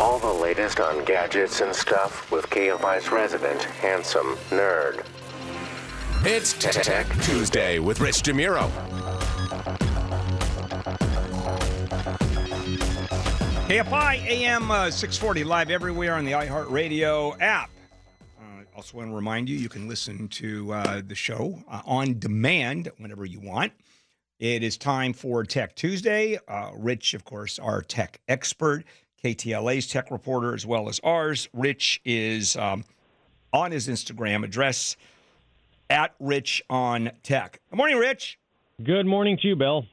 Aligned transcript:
All 0.00 0.18
the 0.18 0.32
latest 0.32 0.80
on 0.80 1.04
gadgets 1.04 1.60
and 1.60 1.74
stuff 1.74 2.30
with 2.30 2.46
KFI's 2.48 3.10
resident 3.10 3.62
handsome 3.62 4.34
nerd. 4.48 5.04
It's 6.24 6.54
Tech 6.54 7.06
Tuesday 7.22 7.78
with 7.78 8.00
Rich 8.00 8.22
DeMuro. 8.22 8.70
KFI 13.68 14.24
AM 14.26 14.70
uh, 14.70 14.90
640 14.90 15.44
live 15.44 15.70
everywhere 15.70 16.14
on 16.14 16.24
the 16.24 16.32
iHeartRadio 16.32 17.38
app. 17.40 17.70
Uh, 18.38 18.64
also, 18.74 18.96
want 18.96 19.10
to 19.10 19.14
remind 19.14 19.48
you 19.48 19.56
you 19.58 19.68
can 19.68 19.86
listen 19.86 20.28
to 20.28 20.72
uh, 20.72 21.02
the 21.06 21.14
show 21.14 21.62
uh, 21.68 21.82
on 21.84 22.18
demand 22.18 22.90
whenever 22.98 23.26
you 23.26 23.40
want. 23.40 23.72
It 24.38 24.62
is 24.62 24.78
time 24.78 25.12
for 25.12 25.44
Tech 25.44 25.74
Tuesday. 25.76 26.38
Uh, 26.48 26.70
Rich, 26.74 27.12
of 27.12 27.26
course, 27.26 27.58
our 27.58 27.82
tech 27.82 28.22
expert, 28.26 28.84
KTLA's 29.22 29.86
tech 29.86 30.10
reporter, 30.10 30.54
as 30.54 30.66
well 30.66 30.88
as 30.88 31.00
ours. 31.04 31.48
Rich 31.52 32.00
is 32.04 32.56
um, 32.56 32.84
on 33.52 33.72
his 33.72 33.88
Instagram 33.88 34.44
address 34.44 34.96
at 35.88 36.14
Rich 36.20 36.62
on 36.70 37.10
Tech. 37.22 37.60
Good 37.70 37.76
morning, 37.76 37.98
Rich. 37.98 38.38
Good 38.82 39.06
morning 39.06 39.36
to 39.38 39.48
you, 39.48 39.56
Bill. 39.56 39.84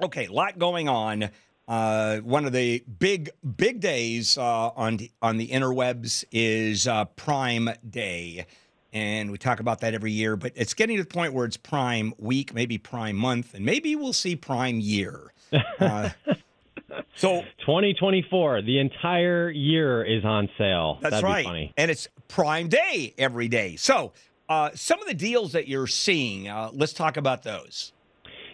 Okay, 0.00 0.26
a 0.26 0.32
lot 0.32 0.58
going 0.58 0.88
on. 0.88 1.30
Uh, 1.66 2.18
one 2.18 2.44
of 2.44 2.52
the 2.52 2.82
big 2.98 3.30
big 3.56 3.80
days 3.80 4.36
uh, 4.36 4.68
on 4.70 4.96
the, 4.96 5.10
on 5.20 5.36
the 5.38 5.48
interwebs 5.48 6.24
is 6.32 6.86
uh, 6.86 7.04
Prime 7.04 7.70
Day, 7.88 8.46
and 8.92 9.30
we 9.30 9.38
talk 9.38 9.60
about 9.60 9.80
that 9.80 9.94
every 9.94 10.12
year. 10.12 10.36
But 10.36 10.52
it's 10.54 10.74
getting 10.74 10.96
to 10.96 11.02
the 11.02 11.08
point 11.08 11.32
where 11.32 11.46
it's 11.46 11.56
Prime 11.56 12.14
Week, 12.18 12.52
maybe 12.52 12.78
Prime 12.78 13.16
Month, 13.16 13.54
and 13.54 13.64
maybe 13.64 13.96
we'll 13.96 14.12
see 14.12 14.36
Prime 14.36 14.80
Year. 14.80 15.32
So 17.14 17.42
2024, 17.60 18.62
the 18.62 18.78
entire 18.78 19.50
year 19.50 20.02
is 20.04 20.24
on 20.24 20.48
sale. 20.58 20.98
that's 21.00 21.12
That'd 21.14 21.24
right, 21.24 21.42
Be 21.42 21.48
funny. 21.48 21.74
and 21.76 21.90
it's 21.90 22.08
Prime 22.28 22.68
Day 22.68 23.14
every 23.18 23.48
day. 23.48 23.76
So 23.76 24.12
uh, 24.48 24.70
some 24.74 25.00
of 25.00 25.06
the 25.06 25.14
deals 25.14 25.52
that 25.52 25.68
you're 25.68 25.86
seeing, 25.86 26.48
uh, 26.48 26.70
let's 26.72 26.92
talk 26.92 27.16
about 27.16 27.42
those. 27.42 27.92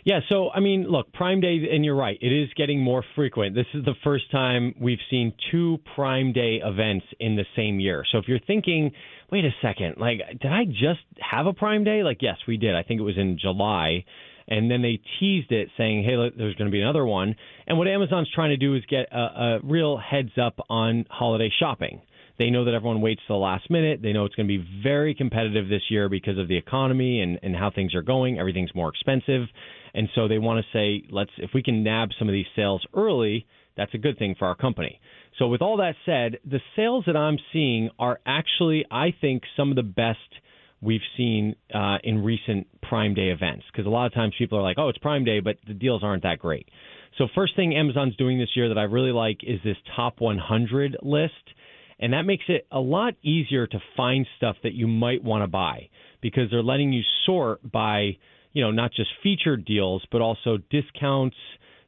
Yeah, 0.05 0.21
so 0.29 0.51
I 0.51 0.61
mean, 0.61 0.85
look, 0.85 1.13
Prime 1.13 1.41
Day, 1.41 1.69
and 1.71 1.85
you're 1.85 1.95
right, 1.97 2.17
it 2.21 2.33
is 2.33 2.49
getting 2.57 2.81
more 2.81 3.05
frequent. 3.15 3.55
This 3.55 3.67
is 3.75 3.85
the 3.85 3.95
first 4.03 4.31
time 4.31 4.75
we've 4.81 5.01
seen 5.11 5.35
two 5.51 5.79
Prime 5.95 6.33
Day 6.33 6.61
events 6.65 7.05
in 7.21 7.37
the 7.37 7.45
same 7.55 7.79
year. 7.79 8.05
So 8.11 8.19
if 8.19 8.27
you're 8.27 8.39
thinking, 8.47 8.91
wait 9.31 9.45
a 9.45 9.51
second, 9.61 9.97
like, 9.99 10.21
did 10.41 10.51
I 10.51 10.65
just 10.65 11.01
have 11.21 11.47
a 11.47 11.53
Prime 11.53 11.85
Day? 11.85 12.03
Like, 12.03 12.19
yes, 12.23 12.37
we 12.47 12.57
did. 12.57 12.75
I 12.75 12.83
think 12.83 13.01
it 13.01 13.05
was 13.05 13.19
in 13.19 13.39
July. 13.39 14.05
And 14.49 14.71
then 14.71 14.83
they 14.83 15.01
teased 15.21 15.53
it 15.53 15.69
saying, 15.77 16.05
hey, 16.05 16.17
look, 16.17 16.37
there's 16.37 16.55
going 16.55 16.71
to 16.71 16.73
be 16.73 16.81
another 16.81 17.05
one. 17.05 17.37
And 17.67 17.77
what 17.77 17.87
Amazon's 17.87 18.31
trying 18.35 18.51
to 18.51 18.57
do 18.57 18.75
is 18.75 18.83
get 18.89 19.13
a, 19.13 19.19
a 19.19 19.59
real 19.63 19.99
heads 19.99 20.33
up 20.41 20.59
on 20.71 21.05
holiday 21.11 21.53
shopping. 21.61 22.01
They 22.39 22.51
know 22.51 22.65
that 22.65 22.75
everyone 22.75 23.01
waits 23.01 23.21
to 23.27 23.33
the 23.33 23.39
last 23.39 23.69
minute. 23.69 24.01
They 24.01 24.13
know 24.13 24.25
it's 24.25 24.35
going 24.37 24.49
to 24.49 24.59
be 24.59 24.83
very 24.83 25.15
competitive 25.15 25.69
this 25.69 25.83
year 25.91 26.09
because 26.09 26.39
of 26.39 26.49
the 26.49 26.57
economy 26.57 27.21
and, 27.21 27.39
and 27.43 27.55
how 27.55 27.71
things 27.71 27.95
are 27.95 28.03
going. 28.03 28.39
Everything's 28.39 28.75
more 28.75 28.89
expensive. 28.89 29.49
And 29.93 30.09
so 30.15 30.29
they 30.29 30.39
want 30.39 30.65
to 30.65 30.77
say, 30.77 31.05
let's 31.11 31.31
if 31.39 31.51
we 31.53 31.63
can 31.63 31.83
nab 31.83 32.11
some 32.19 32.29
of 32.29 32.33
these 32.33 32.47
sales 32.55 32.87
early, 32.95 33.45
that's 33.77 33.93
a 33.95 33.99
good 33.99 34.19
thing 34.19 34.37
for 34.39 34.47
our 34.47 34.55
company. 34.55 35.01
So 35.39 35.49
with 35.49 35.63
all 35.63 35.79
that 35.79 35.95
said, 36.07 36.39
the 36.49 36.61
sales 36.77 37.05
that 37.07 37.17
I'm 37.17 37.39
seeing 37.53 37.91
are 37.99 38.21
actually, 38.25 38.85
I 38.91 39.15
think, 39.21 39.43
some 39.57 39.71
of 39.71 39.77
the 39.77 39.83
best 39.83 40.19
we've 40.81 41.01
seen 41.17 41.57
uh, 41.75 41.99
in 42.05 42.23
recent 42.23 42.67
Prime 42.83 43.15
Day 43.15 43.29
events. 43.29 43.65
Because 43.71 43.87
a 43.87 43.91
lot 43.91 44.07
of 44.07 44.15
times 44.15 44.35
people 44.39 44.59
are 44.59 44.63
like, 44.63 44.79
oh, 44.79 44.89
it's 44.89 44.99
Prime 44.99 45.25
Day, 45.25 45.41
but 45.41 45.57
the 45.67 45.75
deals 45.75 46.03
aren't 46.03 46.23
that 46.23 46.39
great. 46.39 46.69
So 47.17 47.27
first 47.35 47.57
thing 47.57 47.75
Amazon's 47.75 48.17
doing 48.17 48.39
this 48.39 48.51
year 48.55 48.69
that 48.69 48.79
I 48.79 48.85
really 48.85 49.13
like 49.13 49.39
is 49.43 49.61
this 49.65 49.77
top 49.97 50.21
100 50.21 50.99
list. 51.03 51.33
And 52.01 52.13
that 52.13 52.23
makes 52.23 52.45
it 52.49 52.67
a 52.71 52.79
lot 52.79 53.15
easier 53.23 53.67
to 53.67 53.79
find 53.97 54.27
stuff 54.37 54.57
that 54.63 54.73
you 54.73 54.87
might 54.87 55.23
want 55.23 55.43
to 55.43 55.49
buy 55.49 55.89
because 56.21 56.45
they're 56.51 56.63
letting 56.63 56.93
you 56.93 57.03
sort 57.27 57.61
by, 57.71 58.17
you 58.53 58.63
know, 58.63 58.71
not 58.71 58.93
just 58.93 59.11
featured 59.23 59.65
deals, 59.65 60.05
but 60.13 60.21
also 60.21 60.59
discounts, 60.71 61.37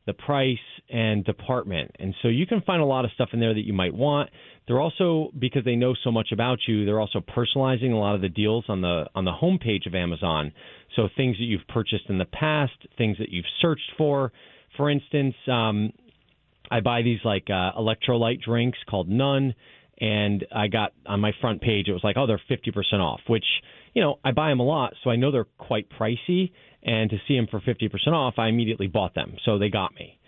the 0.06 0.12
price, 0.12 0.58
and 0.88 1.24
department. 1.24 1.92
And 2.00 2.14
so 2.22 2.28
you 2.28 2.46
can 2.46 2.60
find 2.62 2.82
a 2.82 2.84
lot 2.84 3.04
of 3.04 3.12
stuff 3.12 3.28
in 3.32 3.38
there 3.38 3.54
that 3.54 3.64
you 3.64 3.72
might 3.72 3.94
want. 3.94 4.30
They're 4.66 4.80
also 4.80 5.30
because 5.38 5.64
they 5.64 5.74
know 5.74 5.94
so 6.04 6.12
much 6.12 6.28
about 6.32 6.58
you, 6.68 6.84
they're 6.84 7.00
also 7.00 7.20
personalizing 7.20 7.92
a 7.92 7.96
lot 7.96 8.14
of 8.14 8.20
the 8.20 8.28
deals 8.28 8.64
on 8.68 8.80
the 8.80 9.06
on 9.14 9.24
the 9.24 9.32
homepage 9.32 9.86
of 9.86 9.94
Amazon. 9.94 10.52
So 10.96 11.08
things 11.16 11.36
that 11.38 11.44
you've 11.44 11.66
purchased 11.68 12.04
in 12.08 12.18
the 12.18 12.24
past, 12.24 12.72
things 12.96 13.18
that 13.18 13.30
you've 13.30 13.46
searched 13.60 13.92
for. 13.98 14.32
For 14.76 14.88
instance, 14.88 15.34
um, 15.50 15.92
I 16.70 16.80
buy 16.80 17.02
these 17.02 17.18
like 17.24 17.48
uh, 17.48 17.72
electrolyte 17.78 18.42
drinks 18.42 18.78
called 18.88 19.08
Nuun, 19.08 19.54
and 19.98 20.46
I 20.54 20.68
got 20.68 20.92
on 21.04 21.20
my 21.20 21.32
front 21.40 21.60
page 21.62 21.88
it 21.88 21.92
was 21.92 22.04
like, 22.04 22.16
oh, 22.16 22.26
they're 22.26 22.40
fifty 22.48 22.70
percent 22.70 23.02
off, 23.02 23.20
which 23.26 23.44
you 23.92 24.02
know 24.02 24.20
I 24.24 24.30
buy 24.30 24.50
them 24.50 24.60
a 24.60 24.64
lot, 24.64 24.94
so 25.02 25.10
I 25.10 25.16
know 25.16 25.32
they're 25.32 25.46
quite 25.58 25.88
pricey. 25.90 26.52
And 26.82 27.10
to 27.10 27.16
see 27.26 27.36
them 27.36 27.48
for 27.50 27.60
fifty 27.60 27.88
percent 27.88 28.14
off, 28.14 28.34
I 28.38 28.48
immediately 28.48 28.86
bought 28.86 29.14
them, 29.14 29.36
so 29.44 29.58
they 29.58 29.68
got 29.68 29.94
me. 29.94 30.19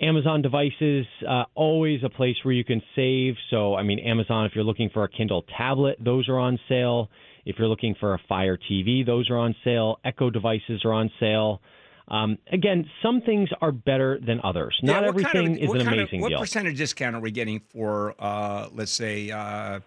Amazon 0.00 0.42
devices, 0.42 1.06
uh, 1.26 1.44
always 1.54 2.02
a 2.04 2.08
place 2.10 2.36
where 2.42 2.52
you 2.52 2.64
can 2.64 2.82
save. 2.94 3.34
So, 3.50 3.74
I 3.74 3.82
mean, 3.82 3.98
Amazon, 4.00 4.44
if 4.44 4.52
you're 4.54 4.64
looking 4.64 4.90
for 4.90 5.04
a 5.04 5.08
Kindle 5.08 5.44
tablet, 5.56 5.96
those 5.98 6.28
are 6.28 6.38
on 6.38 6.58
sale. 6.68 7.08
If 7.46 7.56
you're 7.58 7.68
looking 7.68 7.94
for 7.98 8.12
a 8.14 8.18
Fire 8.28 8.58
TV, 8.58 9.06
those 9.06 9.30
are 9.30 9.38
on 9.38 9.54
sale. 9.64 9.98
Echo 10.04 10.28
devices 10.28 10.84
are 10.84 10.92
on 10.92 11.10
sale. 11.18 11.62
Um, 12.08 12.36
again, 12.52 12.88
some 13.02 13.20
things 13.22 13.48
are 13.60 13.72
better 13.72 14.18
than 14.24 14.40
others. 14.44 14.78
Not 14.82 15.02
Yeah, 15.02 15.10
what 15.10 15.22
kind 15.22 15.26
everything 15.36 15.56
of- 15.56 15.62
is 15.62 15.68
what 15.68 15.80
an 15.80 15.86
kind 15.86 16.00
of- 16.00 16.12
what 16.20 16.28
deal. 16.28 16.38
percentage 16.40 16.76
discount 16.76 17.16
are 17.16 17.20
we 17.20 17.30
getting 17.30 17.60
for, 17.60 18.14
uh, 18.18 18.68
let's 18.74 18.92
say, 18.92 19.30
uh, 19.30 19.80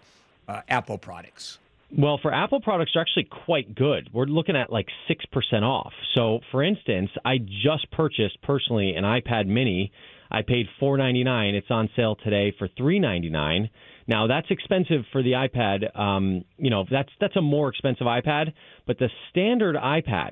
uh, 0.47 0.61
Apple 0.67 0.97
products? 0.97 1.59
Well, 1.97 2.19
for 2.21 2.31
Apple 2.31 2.61
products, 2.61 2.91
they're 2.93 3.01
actually 3.01 3.27
quite 3.45 3.73
good. 3.73 4.09
We're 4.13 4.25
looking 4.25 4.55
at 4.55 4.71
like 4.71 4.87
6% 5.09 5.63
off. 5.63 5.91
So, 6.13 6.39
for 6.51 6.63
instance, 6.63 7.09
I 7.25 7.39
just 7.39 7.89
purchased 7.91 8.41
personally 8.43 8.93
an 8.95 9.03
iPad 9.03 9.47
mini. 9.47 9.91
I 10.29 10.43
paid 10.43 10.67
$4.99. 10.79 11.53
It's 11.55 11.71
on 11.71 11.89
sale 11.95 12.15
today 12.23 12.53
for 12.59 12.67
$3.99. 12.67 13.69
Now, 14.07 14.27
that's 14.27 14.47
expensive 14.51 15.01
for 15.11 15.23
the 15.23 15.31
iPad. 15.31 15.97
Um, 15.99 16.45
you 16.57 16.69
know, 16.69 16.85
that's 16.89 17.09
that's 17.19 17.35
a 17.35 17.41
more 17.41 17.69
expensive 17.69 18.05
iPad, 18.05 18.53
but 18.85 18.99
the 18.99 19.09
standard 19.31 19.75
iPad, 19.75 20.31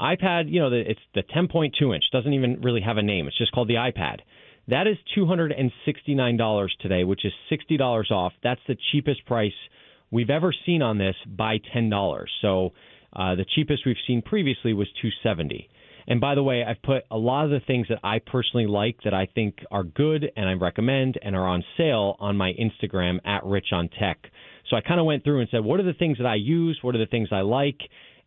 iPad, 0.00 0.50
you 0.50 0.60
know, 0.60 0.70
the, 0.70 0.90
it's 0.90 1.00
the 1.14 1.22
10.2 1.22 1.94
inch, 1.94 2.04
doesn't 2.12 2.32
even 2.32 2.60
really 2.62 2.80
have 2.80 2.96
a 2.96 3.02
name. 3.02 3.26
It's 3.26 3.36
just 3.36 3.52
called 3.52 3.68
the 3.68 3.74
iPad. 3.74 4.20
That 4.68 4.86
is 4.86 4.96
$269 5.16 6.68
today, 6.80 7.04
which 7.04 7.24
is 7.26 7.32
$60 7.50 8.10
off. 8.10 8.32
That's 8.42 8.60
the 8.66 8.76
cheapest 8.92 9.26
price 9.26 9.52
we've 10.14 10.30
ever 10.30 10.54
seen 10.64 10.80
on 10.80 10.96
this 10.96 11.16
by 11.26 11.58
$10. 11.74 12.24
So 12.40 12.70
uh, 13.12 13.34
the 13.34 13.44
cheapest 13.56 13.84
we've 13.84 13.96
seen 14.06 14.22
previously 14.22 14.72
was 14.72 14.86
270. 15.02 15.68
And 16.06 16.20
by 16.20 16.36
the 16.36 16.42
way, 16.42 16.62
I've 16.62 16.80
put 16.82 17.02
a 17.10 17.18
lot 17.18 17.44
of 17.44 17.50
the 17.50 17.60
things 17.66 17.88
that 17.88 17.98
I 18.04 18.20
personally 18.20 18.68
like 18.68 18.98
that 19.04 19.12
I 19.12 19.26
think 19.34 19.56
are 19.72 19.82
good 19.82 20.30
and 20.36 20.48
I 20.48 20.52
recommend 20.52 21.18
and 21.20 21.34
are 21.34 21.48
on 21.48 21.64
sale 21.76 22.14
on 22.20 22.36
my 22.36 22.52
Instagram 22.52 23.18
at 23.26 23.44
Rich 23.44 23.68
on 23.72 23.88
Tech. 23.98 24.18
So 24.70 24.76
I 24.76 24.82
kind 24.82 25.00
of 25.00 25.06
went 25.06 25.24
through 25.24 25.40
and 25.40 25.48
said, 25.50 25.64
what 25.64 25.80
are 25.80 25.84
the 25.84 25.94
things 25.94 26.18
that 26.18 26.26
I 26.26 26.36
use? 26.36 26.78
What 26.82 26.94
are 26.94 26.98
the 26.98 27.06
things 27.06 27.30
I 27.32 27.40
like? 27.40 27.80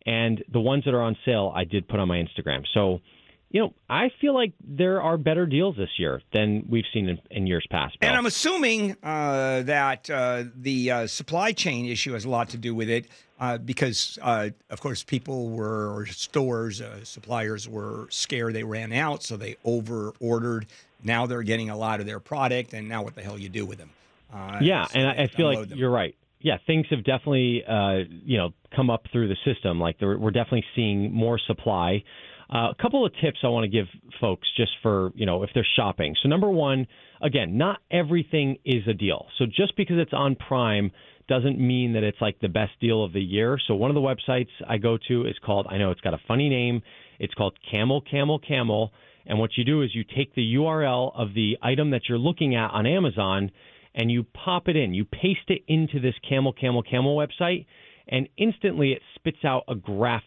And 0.04 0.44
the 0.52 0.60
ones 0.60 0.84
that 0.84 0.92
are 0.92 1.02
on 1.02 1.16
sale, 1.24 1.52
I 1.56 1.64
did 1.64 1.88
put 1.88 2.00
on 2.00 2.08
my 2.08 2.16
Instagram. 2.16 2.64
So, 2.74 3.00
you 3.50 3.60
know, 3.60 3.74
I 3.88 4.10
feel 4.20 4.34
like 4.34 4.52
there 4.62 5.00
are 5.00 5.16
better 5.16 5.46
deals 5.46 5.76
this 5.76 5.90
year 5.98 6.20
than 6.32 6.66
we've 6.68 6.84
seen 6.92 7.08
in, 7.08 7.18
in 7.30 7.46
years 7.46 7.66
past. 7.70 7.98
Bill. 7.98 8.08
And 8.08 8.18
I'm 8.18 8.26
assuming 8.26 8.96
uh, 9.02 9.62
that 9.62 10.10
uh, 10.10 10.44
the 10.54 10.90
uh, 10.90 11.06
supply 11.06 11.52
chain 11.52 11.86
issue 11.86 12.12
has 12.12 12.24
a 12.26 12.28
lot 12.28 12.50
to 12.50 12.58
do 12.58 12.74
with 12.74 12.90
it 12.90 13.06
uh, 13.40 13.56
because, 13.56 14.18
uh, 14.20 14.50
of 14.68 14.80
course, 14.80 15.02
people 15.02 15.48
were, 15.48 15.94
or 15.94 16.06
stores, 16.06 16.80
uh, 16.82 17.02
suppliers 17.04 17.68
were 17.68 18.06
scared 18.10 18.54
they 18.54 18.64
ran 18.64 18.92
out, 18.92 19.22
so 19.22 19.36
they 19.36 19.56
over 19.64 20.12
ordered. 20.20 20.66
Now 21.02 21.26
they're 21.26 21.42
getting 21.42 21.70
a 21.70 21.76
lot 21.76 22.00
of 22.00 22.06
their 22.06 22.20
product, 22.20 22.74
and 22.74 22.88
now 22.88 23.02
what 23.02 23.14
the 23.14 23.22
hell 23.22 23.38
you 23.38 23.48
do 23.48 23.64
with 23.64 23.78
them? 23.78 23.90
Uh, 24.32 24.58
Yeah, 24.60 24.84
so 24.86 24.98
and 24.98 25.08
I, 25.08 25.22
I 25.22 25.26
feel 25.28 25.46
like 25.46 25.68
them. 25.70 25.78
you're 25.78 25.90
right. 25.90 26.14
Yeah, 26.40 26.58
things 26.66 26.86
have 26.90 27.02
definitely, 27.02 27.64
uh, 27.64 28.04
you 28.24 28.36
know, 28.36 28.50
come 28.76 28.90
up 28.90 29.06
through 29.10 29.28
the 29.28 29.36
system. 29.44 29.80
Like 29.80 29.98
there, 29.98 30.18
we're 30.18 30.30
definitely 30.30 30.64
seeing 30.74 31.12
more 31.12 31.38
supply. 31.38 32.04
Uh, 32.52 32.70
a 32.70 32.74
couple 32.80 33.04
of 33.04 33.12
tips 33.20 33.38
I 33.42 33.48
want 33.48 33.64
to 33.64 33.68
give 33.68 33.86
folks 34.20 34.48
just 34.56 34.72
for, 34.82 35.12
you 35.14 35.26
know, 35.26 35.42
if 35.42 35.50
they're 35.54 35.66
shopping. 35.76 36.16
So, 36.22 36.28
number 36.28 36.48
one, 36.48 36.86
again, 37.20 37.58
not 37.58 37.80
everything 37.90 38.56
is 38.64 38.86
a 38.88 38.94
deal. 38.94 39.26
So, 39.38 39.44
just 39.44 39.76
because 39.76 39.98
it's 39.98 40.14
on 40.14 40.34
Prime 40.34 40.90
doesn't 41.28 41.58
mean 41.60 41.92
that 41.92 42.02
it's 42.02 42.20
like 42.22 42.40
the 42.40 42.48
best 42.48 42.72
deal 42.80 43.04
of 43.04 43.12
the 43.12 43.20
year. 43.20 43.58
So, 43.66 43.74
one 43.74 43.90
of 43.90 43.94
the 43.94 44.00
websites 44.00 44.48
I 44.66 44.78
go 44.78 44.96
to 45.08 45.26
is 45.26 45.36
called, 45.44 45.66
I 45.68 45.76
know 45.76 45.90
it's 45.90 46.00
got 46.00 46.14
a 46.14 46.20
funny 46.26 46.48
name, 46.48 46.80
it's 47.18 47.34
called 47.34 47.58
Camel 47.70 48.00
Camel 48.00 48.38
Camel. 48.38 48.92
And 49.26 49.38
what 49.38 49.50
you 49.58 49.64
do 49.64 49.82
is 49.82 49.94
you 49.94 50.04
take 50.04 50.34
the 50.34 50.54
URL 50.54 51.12
of 51.14 51.34
the 51.34 51.58
item 51.62 51.90
that 51.90 52.02
you're 52.08 52.16
looking 52.16 52.54
at 52.54 52.70
on 52.70 52.86
Amazon 52.86 53.50
and 53.94 54.10
you 54.10 54.24
pop 54.24 54.68
it 54.68 54.76
in. 54.76 54.94
You 54.94 55.04
paste 55.04 55.48
it 55.48 55.62
into 55.68 56.00
this 56.00 56.14
Camel 56.26 56.52
Camel 56.52 56.82
Camel 56.82 57.16
website, 57.16 57.66
and 58.06 58.28
instantly 58.38 58.92
it 58.92 59.02
spits 59.16 59.44
out 59.44 59.64
a 59.68 59.74
graph. 59.74 60.22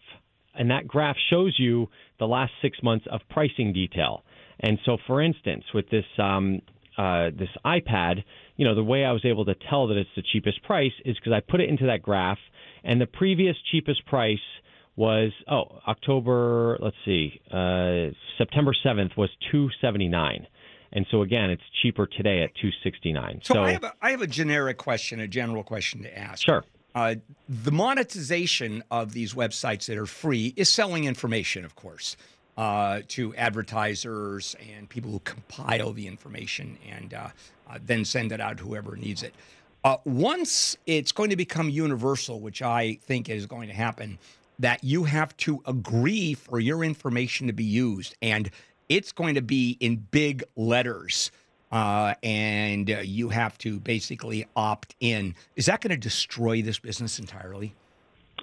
And 0.54 0.70
that 0.70 0.86
graph 0.86 1.16
shows 1.30 1.56
you 1.58 1.88
the 2.18 2.26
last 2.26 2.52
six 2.60 2.78
months 2.82 3.06
of 3.10 3.20
pricing 3.30 3.72
detail. 3.72 4.24
And 4.60 4.78
so, 4.84 4.98
for 5.06 5.22
instance, 5.22 5.64
with 5.74 5.88
this 5.90 6.04
um, 6.18 6.60
uh, 6.98 7.30
this 7.30 7.48
iPad, 7.64 8.22
you 8.56 8.66
know, 8.66 8.74
the 8.74 8.84
way 8.84 9.04
I 9.04 9.12
was 9.12 9.24
able 9.24 9.44
to 9.46 9.54
tell 9.70 9.86
that 9.88 9.96
it's 9.96 10.10
the 10.14 10.22
cheapest 10.22 10.62
price 10.62 10.92
is 11.04 11.16
because 11.16 11.32
I 11.32 11.40
put 11.40 11.60
it 11.60 11.68
into 11.68 11.86
that 11.86 12.02
graph, 12.02 12.38
and 12.84 13.00
the 13.00 13.06
previous 13.06 13.56
cheapest 13.70 14.04
price 14.06 14.38
was 14.94 15.32
oh 15.50 15.80
October. 15.88 16.78
Let's 16.80 16.96
see, 17.04 17.40
uh, 17.50 18.14
September 18.36 18.72
seventh 18.82 19.12
was 19.16 19.30
two 19.50 19.68
seventy 19.80 20.08
nine. 20.08 20.46
And 20.94 21.06
so 21.10 21.22
again, 21.22 21.48
it's 21.48 21.62
cheaper 21.80 22.06
today 22.06 22.42
at 22.42 22.54
269. 22.56 23.40
So, 23.44 23.54
So, 23.54 23.62
I 23.62 23.72
have 23.72 23.84
a 23.84 23.94
I 24.02 24.10
have 24.10 24.20
a 24.20 24.26
generic 24.26 24.76
question, 24.76 25.20
a 25.20 25.26
general 25.26 25.64
question 25.64 26.02
to 26.02 26.18
ask. 26.18 26.44
sure. 26.44 26.64
Uh, 26.94 27.14
the 27.48 27.72
monetization 27.72 28.82
of 28.90 29.12
these 29.12 29.34
websites 29.34 29.86
that 29.86 29.96
are 29.96 30.06
free 30.06 30.52
is 30.56 30.68
selling 30.68 31.04
information, 31.04 31.64
of 31.64 31.74
course, 31.74 32.16
uh, 32.56 33.00
to 33.08 33.34
advertisers 33.36 34.54
and 34.74 34.88
people 34.88 35.10
who 35.10 35.20
compile 35.20 35.92
the 35.92 36.06
information 36.06 36.76
and 36.88 37.14
uh, 37.14 37.28
uh, 37.68 37.78
then 37.84 38.04
send 38.04 38.30
it 38.30 38.40
out 38.40 38.58
to 38.58 38.64
whoever 38.64 38.96
needs 38.96 39.22
it. 39.22 39.34
Uh, 39.84 39.96
once 40.04 40.76
it's 40.86 41.12
going 41.12 41.30
to 41.30 41.36
become 41.36 41.68
universal, 41.68 42.40
which 42.40 42.62
I 42.62 42.98
think 43.02 43.28
is 43.28 43.46
going 43.46 43.68
to 43.68 43.74
happen, 43.74 44.18
that 44.58 44.84
you 44.84 45.04
have 45.04 45.36
to 45.38 45.62
agree 45.66 46.34
for 46.34 46.60
your 46.60 46.84
information 46.84 47.46
to 47.46 47.52
be 47.52 47.64
used, 47.64 48.14
and 48.22 48.50
it's 48.88 49.10
going 49.12 49.34
to 49.34 49.42
be 49.42 49.76
in 49.80 49.96
big 49.96 50.44
letters 50.56 51.32
uh, 51.72 52.14
and 52.22 52.90
uh, 52.90 52.98
you 53.00 53.30
have 53.30 53.56
to 53.58 53.80
basically 53.80 54.46
opt 54.54 54.94
in. 55.00 55.34
Is 55.56 55.66
that 55.66 55.80
going 55.80 55.90
to 55.90 55.96
destroy 55.96 56.62
this 56.62 56.78
business 56.78 57.18
entirely? 57.18 57.74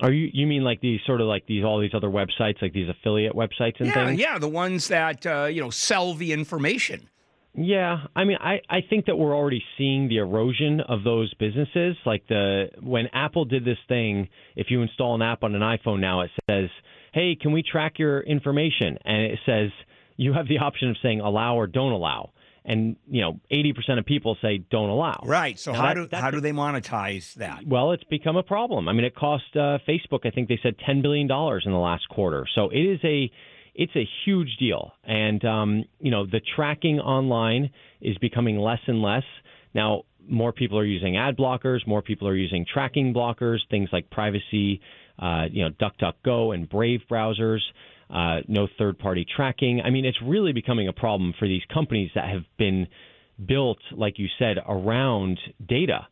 Are 0.02 0.12
you 0.12 0.30
you 0.34 0.48
mean 0.48 0.64
like 0.64 0.82
these 0.82 1.00
sort 1.06 1.20
of 1.22 1.28
like 1.28 1.46
these 1.46 1.64
all 1.64 1.80
these 1.80 1.94
other 1.94 2.08
websites, 2.10 2.62
like 2.62 2.74
these 2.74 2.90
affiliate 2.90 3.34
websites 3.34 3.80
and 3.80 3.88
Yeah, 3.88 4.08
things? 4.08 4.20
yeah, 4.20 4.38
the 4.40 4.48
ones 4.48 4.88
that 4.88 5.26
uh, 5.26 5.46
you 5.46 5.62
know 5.62 5.70
sell 5.70 6.14
the 6.14 6.32
information. 6.32 7.10
Yeah, 7.56 8.06
I 8.16 8.24
mean, 8.24 8.38
I, 8.40 8.62
I 8.70 8.82
think 8.88 9.08
that 9.08 9.18
we're 9.18 9.36
already 9.36 9.64
seeing 9.78 10.08
the 10.08 10.18
erosion 10.18 10.82
of 10.82 11.04
those 11.04 11.34
businesses. 11.34 11.98
Like 12.06 12.26
the 12.28 12.70
when 12.82 13.08
Apple 13.08 13.44
did 13.44 13.66
this 13.66 13.80
thing, 13.88 14.30
if 14.56 14.68
you 14.70 14.82
install 14.82 15.16
an 15.16 15.22
app 15.22 15.44
on 15.44 15.56
an 15.56 15.62
iPhone 15.62 16.00
now, 16.00 16.22
it 16.22 16.32
says, 16.50 16.70
"Hey, 17.14 17.36
can 17.36 17.52
we 17.52 17.62
track 17.62 18.00
your 18.00 18.22
information?" 18.22 18.98
And 19.04 19.24
it 19.24 19.40
says 19.46 19.72
you 20.16 20.32
have 20.34 20.48
the 20.48 20.60
option 20.60 20.90
of 20.90 20.98
saying 21.02 21.20
allow 21.20 21.56
or 21.58 21.68
don't 21.68 21.92
allow. 21.92 22.32
And 22.70 22.96
you 23.10 23.22
know, 23.22 23.40
eighty 23.50 23.74
percent 23.74 23.98
of 24.00 24.06
people 24.06 24.38
say 24.44 24.60
don't 24.70 24.90
allow. 24.90 25.22
Right. 25.26 25.58
So 25.58 25.72
Now 25.72 25.78
how 25.82 25.88
that- 25.88 25.94
do 25.96 26.08
that's 26.08 26.22
how 26.22 26.30
do 26.32 26.40
they 26.40 26.52
monetize 26.52 27.34
that? 27.36 27.66
Well, 27.66 27.92
it's 27.94 28.04
become 28.06 28.38
a 28.38 28.44
problem. 28.44 28.88
I 28.88 28.94
mean, 28.94 29.06
it 29.06 29.16
cost 29.16 29.44
uh, 29.56 29.80
Facebook, 29.88 30.26
I 30.26 30.30
think 30.30 30.48
they 30.50 30.60
said 30.62 30.76
ten 30.86 31.02
billion 31.02 31.28
dollars 31.28 31.64
in 31.66 31.72
the 31.72 31.80
last 31.80 32.08
quarter. 32.10 32.46
So 32.54 32.70
it 32.70 32.80
is 32.80 33.00
a 33.04 33.32
it's 33.74 33.96
a 33.96 34.08
huge 34.24 34.56
deal, 34.58 34.94
and 35.04 35.44
um, 35.46 35.84
you 36.00 36.12
know 36.12 36.26
the 36.26 36.42
tracking 36.56 37.00
online 37.00 37.72
is 38.02 38.16
becoming 38.20 38.58
less 38.60 38.82
and 38.88 39.02
less. 39.02 39.24
Now, 39.74 40.04
more 40.28 40.54
people 40.54 40.78
are 40.78 40.86
using 40.86 41.18
ad 41.18 41.38
blockers, 41.38 41.86
more 41.88 42.02
people 42.04 42.28
are 42.28 42.36
using 42.36 42.66
tracking 42.72 43.14
blockers, 43.16 43.60
things 43.72 43.90
like 43.92 44.10
privacy, 44.12 44.80
uh, 45.18 45.46
you 45.52 45.64
know, 45.64 45.72
DuckDuckGo 45.82 46.54
and 46.54 46.70
Brave 46.70 47.02
browsers. 47.10 47.62
Uh, 48.10 48.40
no 48.48 48.68
third-party 48.78 49.26
tracking. 49.36 49.82
I 49.82 49.92
mean, 49.92 50.04
it's 50.04 50.20
really 50.22 50.52
becoming 50.52 50.88
a 50.88 50.94
problem 50.94 51.34
for 51.38 51.48
these 51.48 51.62
companies 51.72 52.10
that 52.16 52.28
have 52.28 52.44
been 52.58 52.88
built, 53.46 53.78
like 53.92 54.18
you 54.18 54.28
said, 54.40 54.58
around 54.68 55.40
data. 55.66 56.08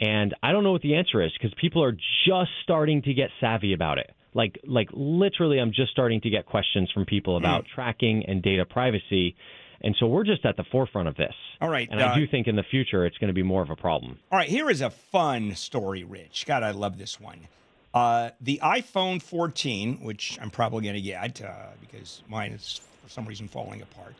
And 0.00 0.34
I 0.42 0.52
don't 0.52 0.64
know 0.64 0.72
what 0.72 0.82
the 0.82 0.96
answer 0.96 1.22
is 1.22 1.32
because 1.32 1.54
people 1.60 1.84
are 1.84 1.92
just 1.92 2.50
starting 2.62 3.02
to 3.02 3.14
get 3.14 3.30
savvy 3.40 3.74
about 3.74 3.98
it. 3.98 4.10
Like, 4.32 4.58
like 4.66 4.88
literally, 4.92 5.58
I'm 5.58 5.72
just 5.72 5.92
starting 5.92 6.20
to 6.22 6.30
get 6.30 6.46
questions 6.46 6.90
from 6.92 7.04
people 7.04 7.36
about 7.36 7.66
tracking 7.72 8.24
and 8.26 8.42
data 8.42 8.64
privacy. 8.64 9.36
And 9.80 9.94
so 10.00 10.06
we're 10.06 10.24
just 10.24 10.44
at 10.44 10.56
the 10.56 10.64
forefront 10.72 11.08
of 11.08 11.16
this. 11.16 11.34
All 11.60 11.68
right, 11.68 11.88
And 11.90 12.00
uh, 12.00 12.08
I 12.08 12.18
do 12.18 12.26
think 12.26 12.48
in 12.48 12.56
the 12.56 12.64
future 12.64 13.06
it's 13.06 13.18
going 13.18 13.28
to 13.28 13.34
be 13.34 13.42
more 13.42 13.62
of 13.62 13.70
a 13.70 13.76
problem. 13.76 14.18
All 14.32 14.38
right, 14.38 14.48
here 14.48 14.70
is 14.70 14.80
a 14.80 14.90
fun 14.90 15.54
story, 15.54 16.02
Rich. 16.04 16.46
God, 16.46 16.62
I 16.62 16.72
love 16.72 16.98
this 16.98 17.20
one. 17.20 17.48
Uh, 17.94 18.30
the 18.40 18.60
iPhone 18.62 19.22
14, 19.22 20.02
which 20.02 20.36
I'm 20.42 20.50
probably 20.50 20.82
going 20.82 20.96
to 20.96 21.00
get 21.00 21.40
uh, 21.40 21.68
because 21.80 22.22
mine 22.28 22.50
is 22.52 22.80
for 23.02 23.08
some 23.08 23.24
reason 23.24 23.46
falling 23.46 23.82
apart. 23.82 24.14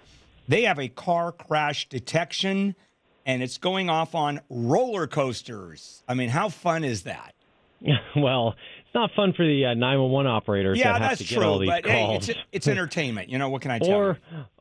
They 0.47 0.62
have 0.62 0.79
a 0.79 0.88
car 0.88 1.32
crash 1.32 1.88
detection, 1.88 2.76
and 3.26 3.43
it's 3.43 3.59
going 3.59 3.91
off 3.91 4.15
on 4.15 4.41
roller 4.49 5.09
coasters. 5.09 6.05
I 6.06 6.15
mean, 6.15 6.29
how 6.29 6.50
fun 6.50 6.85
is 6.85 7.03
that? 7.03 7.35
well, 8.17 8.55
it's 8.81 8.94
not 8.94 9.11
fun 9.17 9.32
for 9.32 9.44
the 9.44 9.67
uh, 9.67 9.75
911 9.75 10.31
operators 10.31 10.79
yeah, 10.79 10.93
that 10.93 11.03
have 11.03 11.11
that's 11.11 11.29
to 11.29 11.35
get 11.35 11.43
all 11.43 11.59
true. 11.59 11.67
these 11.67 11.70
But 11.70 11.87
hey, 11.87 12.15
it's 12.15 12.31
it's 12.53 12.69
entertainment. 12.69 13.29
You 13.29 13.38
know 13.38 13.49
what 13.49 13.61
can 13.61 13.73
I 13.73 13.79
tell 13.81 13.88
you? 13.88 13.94
or 13.94 14.19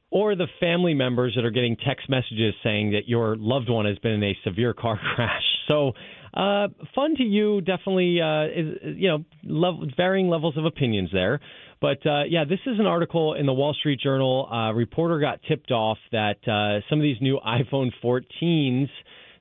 or 0.09 0.35
the 0.35 0.47
family 0.59 0.93
members 0.93 1.33
that 1.35 1.43
are 1.43 1.51
getting 1.51 1.75
text 1.75 2.09
messages 2.09 2.53
saying 2.63 2.91
that 2.91 3.07
your 3.07 3.35
loved 3.35 3.69
one 3.69 3.85
has 3.85 3.97
been 3.99 4.11
in 4.11 4.23
a 4.23 4.37
severe 4.43 4.73
car 4.73 4.99
crash. 5.15 5.43
So, 5.67 5.93
uh, 6.33 6.67
fun 6.95 7.15
to 7.17 7.23
you, 7.23 7.61
definitely. 7.61 8.19
Uh, 8.21 8.45
is, 8.45 8.97
you 8.97 9.07
know, 9.07 9.25
level, 9.43 9.87
varying 9.95 10.29
levels 10.29 10.57
of 10.57 10.65
opinions 10.65 11.09
there. 11.13 11.39
But 11.79 12.05
uh, 12.05 12.23
yeah, 12.29 12.45
this 12.45 12.59
is 12.65 12.79
an 12.79 12.85
article 12.85 13.33
in 13.33 13.45
the 13.45 13.53
Wall 13.53 13.73
Street 13.73 13.99
Journal. 13.99 14.47
Uh, 14.51 14.71
reporter 14.73 15.19
got 15.19 15.41
tipped 15.47 15.69
off 15.69 15.97
that 16.11 16.37
uh, 16.47 16.79
some 16.89 16.99
of 16.99 17.03
these 17.03 17.17
new 17.21 17.39
iPhone 17.45 17.91
14s 18.03 18.87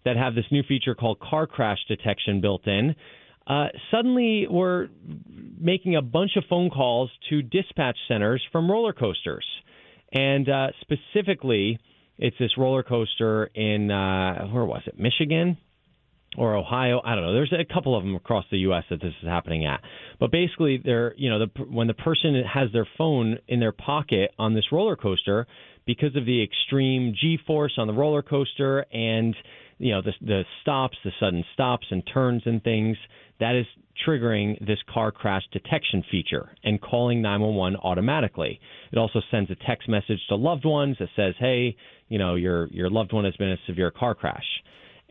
that 0.05 0.17
have 0.17 0.35
this 0.35 0.45
new 0.51 0.63
feature 0.65 0.95
called 0.95 1.21
car 1.21 1.47
crash 1.47 1.79
detection 1.89 2.41
built 2.41 2.67
in. 2.67 2.95
Uh, 3.47 3.67
suddenly, 3.91 4.47
we're 4.49 4.89
making 5.59 5.97
a 5.97 6.03
bunch 6.03 6.33
of 6.37 6.45
phone 6.49 6.71
calls 6.71 7.11
to 7.31 7.43
dispatch 7.43 7.97
centers 8.09 8.43
from 8.53 8.71
roller 8.71 8.93
coasters. 8.93 9.47
And 10.13 10.49
uh, 10.49 10.69
specifically, 10.81 11.79
it's 12.19 12.37
this 12.39 12.59
roller 12.59 12.83
coaster 12.83 13.47
in, 13.55 13.91
uh, 13.91 14.49
where 14.49 14.65
was 14.65 14.83
it, 14.87 14.99
Michigan? 14.99 15.57
Or 16.37 16.55
Ohio. 16.55 17.01
I 17.05 17.15
don't 17.15 17.25
know. 17.25 17.35
There's 17.35 17.53
a 17.53 17.73
couple 17.73 17.97
of 17.97 18.05
them 18.05 18.15
across 18.15 18.45
the 18.51 18.59
U.S. 18.59 18.85
that 18.91 19.01
this 19.01 19.13
is 19.23 19.29
happening 19.29 19.67
at. 19.67 19.81
But 20.19 20.31
basically, 20.31 20.81
they're 20.83 21.15
you 21.17 21.31
know 21.31 21.41
the 21.41 21.63
when 21.65 21.87
the 21.87 21.95
person 21.95 22.43
has 22.53 22.71
their 22.73 22.87
phone 22.97 23.39
in 23.49 23.61
their 23.61 23.73
pocket 23.73 24.33
on 24.39 24.55
this 24.55 24.65
roller 24.73 24.97
coaster 24.97 25.47
because 25.85 26.15
of 26.17 26.25
the 26.27 26.43
extreme 26.43 27.15
G-force 27.21 27.75
on 27.77 27.87
the 27.87 27.93
roller 27.93 28.23
coaster 28.23 28.87
and 28.93 29.35
you 29.79 29.93
know 29.93 30.03
the 30.03 30.13
the 30.21 30.43
stops, 30.63 30.97
the 31.05 31.11
sudden 31.21 31.45
stops 31.55 31.87
and 31.91 32.03
turns 32.13 32.43
and 32.47 32.63
things 32.63 32.97
that 33.41 33.57
is 33.57 33.67
triggering 34.07 34.59
this 34.67 34.79
car 34.93 35.13
crash 35.13 35.43
detection 35.53 36.03
feature 36.11 36.51
and 36.65 36.81
calling 36.81 37.21
911 37.21 37.79
automatically. 37.83 38.61
It 38.91 38.99
also 38.99 39.21
sends 39.31 39.51
a 39.51 39.57
text 39.67 39.89
message 39.89 40.21
to 40.29 40.37
loved 40.37 40.65
ones 40.65 40.97
that 40.99 41.09
says, 41.15 41.35
"Hey, 41.39 41.77
you 42.09 42.19
know 42.19 42.37
your 42.37 42.69
your 42.69 42.89
loved 42.89 43.13
one 43.13 43.25
has 43.25 43.37
been 43.37 43.49
in 43.49 43.55
a 43.55 43.67
severe 43.67 43.91
car 43.91 44.15
crash." 44.15 44.47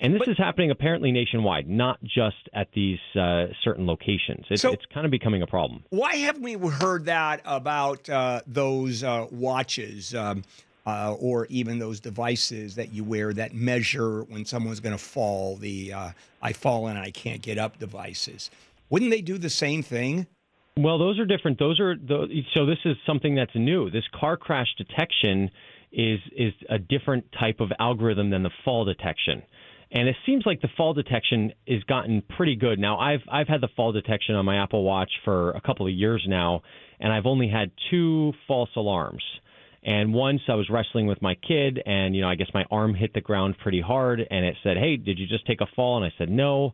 And 0.02 0.16
this 0.16 0.28
is 0.28 0.38
happening 0.38 0.72
apparently 0.72 1.12
nationwide, 1.12 1.70
not 1.70 2.04
just 2.04 2.50
at 2.54 2.70
these 2.74 2.98
uh, 3.16 3.46
certain 3.64 3.86
locations. 3.86 4.46
It's, 4.50 4.64
So- 4.64 4.74
it's 4.74 4.86
kind 4.92 5.06
of 5.06 5.12
becoming 5.12 5.44
a 5.44 5.48
problem. 5.48 5.84
Why 5.92 6.16
haven't 6.16 6.42
we 6.42 6.56
heard 6.70 7.06
that 7.06 7.42
about 7.46 8.10
uh, 8.10 8.42
those 8.48 9.04
uh, 9.04 9.28
watches 9.30 10.16
um, 10.16 10.44
uh, 10.88 11.14
or 11.20 11.46
even 11.48 11.78
those 11.78 12.00
devices 12.00 12.74
that 12.76 12.92
you 12.92 13.04
wear 13.04 13.32
that 13.34 13.54
measure 13.54 14.24
when 14.24 14.44
someone's 14.44 14.80
going 14.80 14.98
to 14.98 15.04
fall? 15.04 15.58
The 15.58 15.94
uh, 15.94 16.10
I 16.42 16.54
fall 16.54 16.88
and 16.88 16.98
I 16.98 17.12
can't 17.12 17.44
get 17.44 17.60
up 17.60 17.78
devices. 17.78 18.50
Wouldn't 18.90 19.12
they 19.12 19.22
do 19.22 19.38
the 19.38 19.52
same 19.52 19.84
thing? 19.84 20.26
Well, 20.78 20.98
those 20.98 21.20
are 21.20 21.26
different. 21.26 21.60
Those 21.60 21.80
are 21.80 21.96
those, 21.96 22.30
so. 22.56 22.66
This 22.66 22.80
is 22.86 22.96
something 23.06 23.36
that's 23.36 23.54
new. 23.54 23.92
This 23.92 24.06
car 24.20 24.36
crash 24.36 24.74
detection 24.78 25.52
is 25.92 26.20
is 26.36 26.54
a 26.70 26.80
different 26.80 27.26
type 27.40 27.60
of 27.60 27.72
algorithm 27.78 28.30
than 28.32 28.42
the 28.42 28.50
fall 28.66 28.86
detection. 28.86 29.44
And 29.92 30.08
it 30.08 30.16
seems 30.26 30.46
like 30.46 30.62
the 30.62 30.70
fall 30.78 30.94
detection 30.94 31.52
has 31.68 31.84
gotten 31.84 32.22
pretty 32.38 32.56
good. 32.56 32.80
Now, 32.80 32.98
I've 32.98 33.22
I've 33.30 33.48
had 33.48 33.62
the 33.62 33.68
fall 33.76 33.92
detection 33.92 34.36
on 34.36 34.46
my 34.46 34.64
Apple 34.64 34.84
Watch 34.84 35.12
for 35.26 35.52
a 35.52 35.62
couple 35.62 35.86
of 35.86 35.94
years 35.94 36.24
now, 36.28 36.62
and 37.00 37.12
I've 37.12 37.26
only 37.26 37.50
had 37.50 37.72
two 37.90 38.32
false 38.48 38.70
alarms. 38.76 39.24
And 39.84 40.14
once 40.14 40.42
I 40.48 40.54
was 40.54 40.70
wrestling 40.70 41.08
with 41.08 41.22
my 41.22 41.36
kid, 41.36 41.82
and 41.86 42.16
you 42.16 42.22
know, 42.22 42.30
I 42.30 42.36
guess 42.36 42.50
my 42.54 42.66
arm 42.72 42.94
hit 42.94 43.14
the 43.14 43.22
ground 43.22 43.56
pretty 43.62 43.82
hard, 43.82 44.26
and 44.30 44.46
it 44.46 44.56
said, 44.64 44.78
"Hey, 44.78 44.96
did 44.96 45.20
you 45.20 45.28
just 45.28 45.46
take 45.46 45.60
a 45.60 45.68
fall?" 45.76 45.98
And 45.98 46.06
I 46.06 46.14
said, 46.18 46.30
"No." 46.30 46.74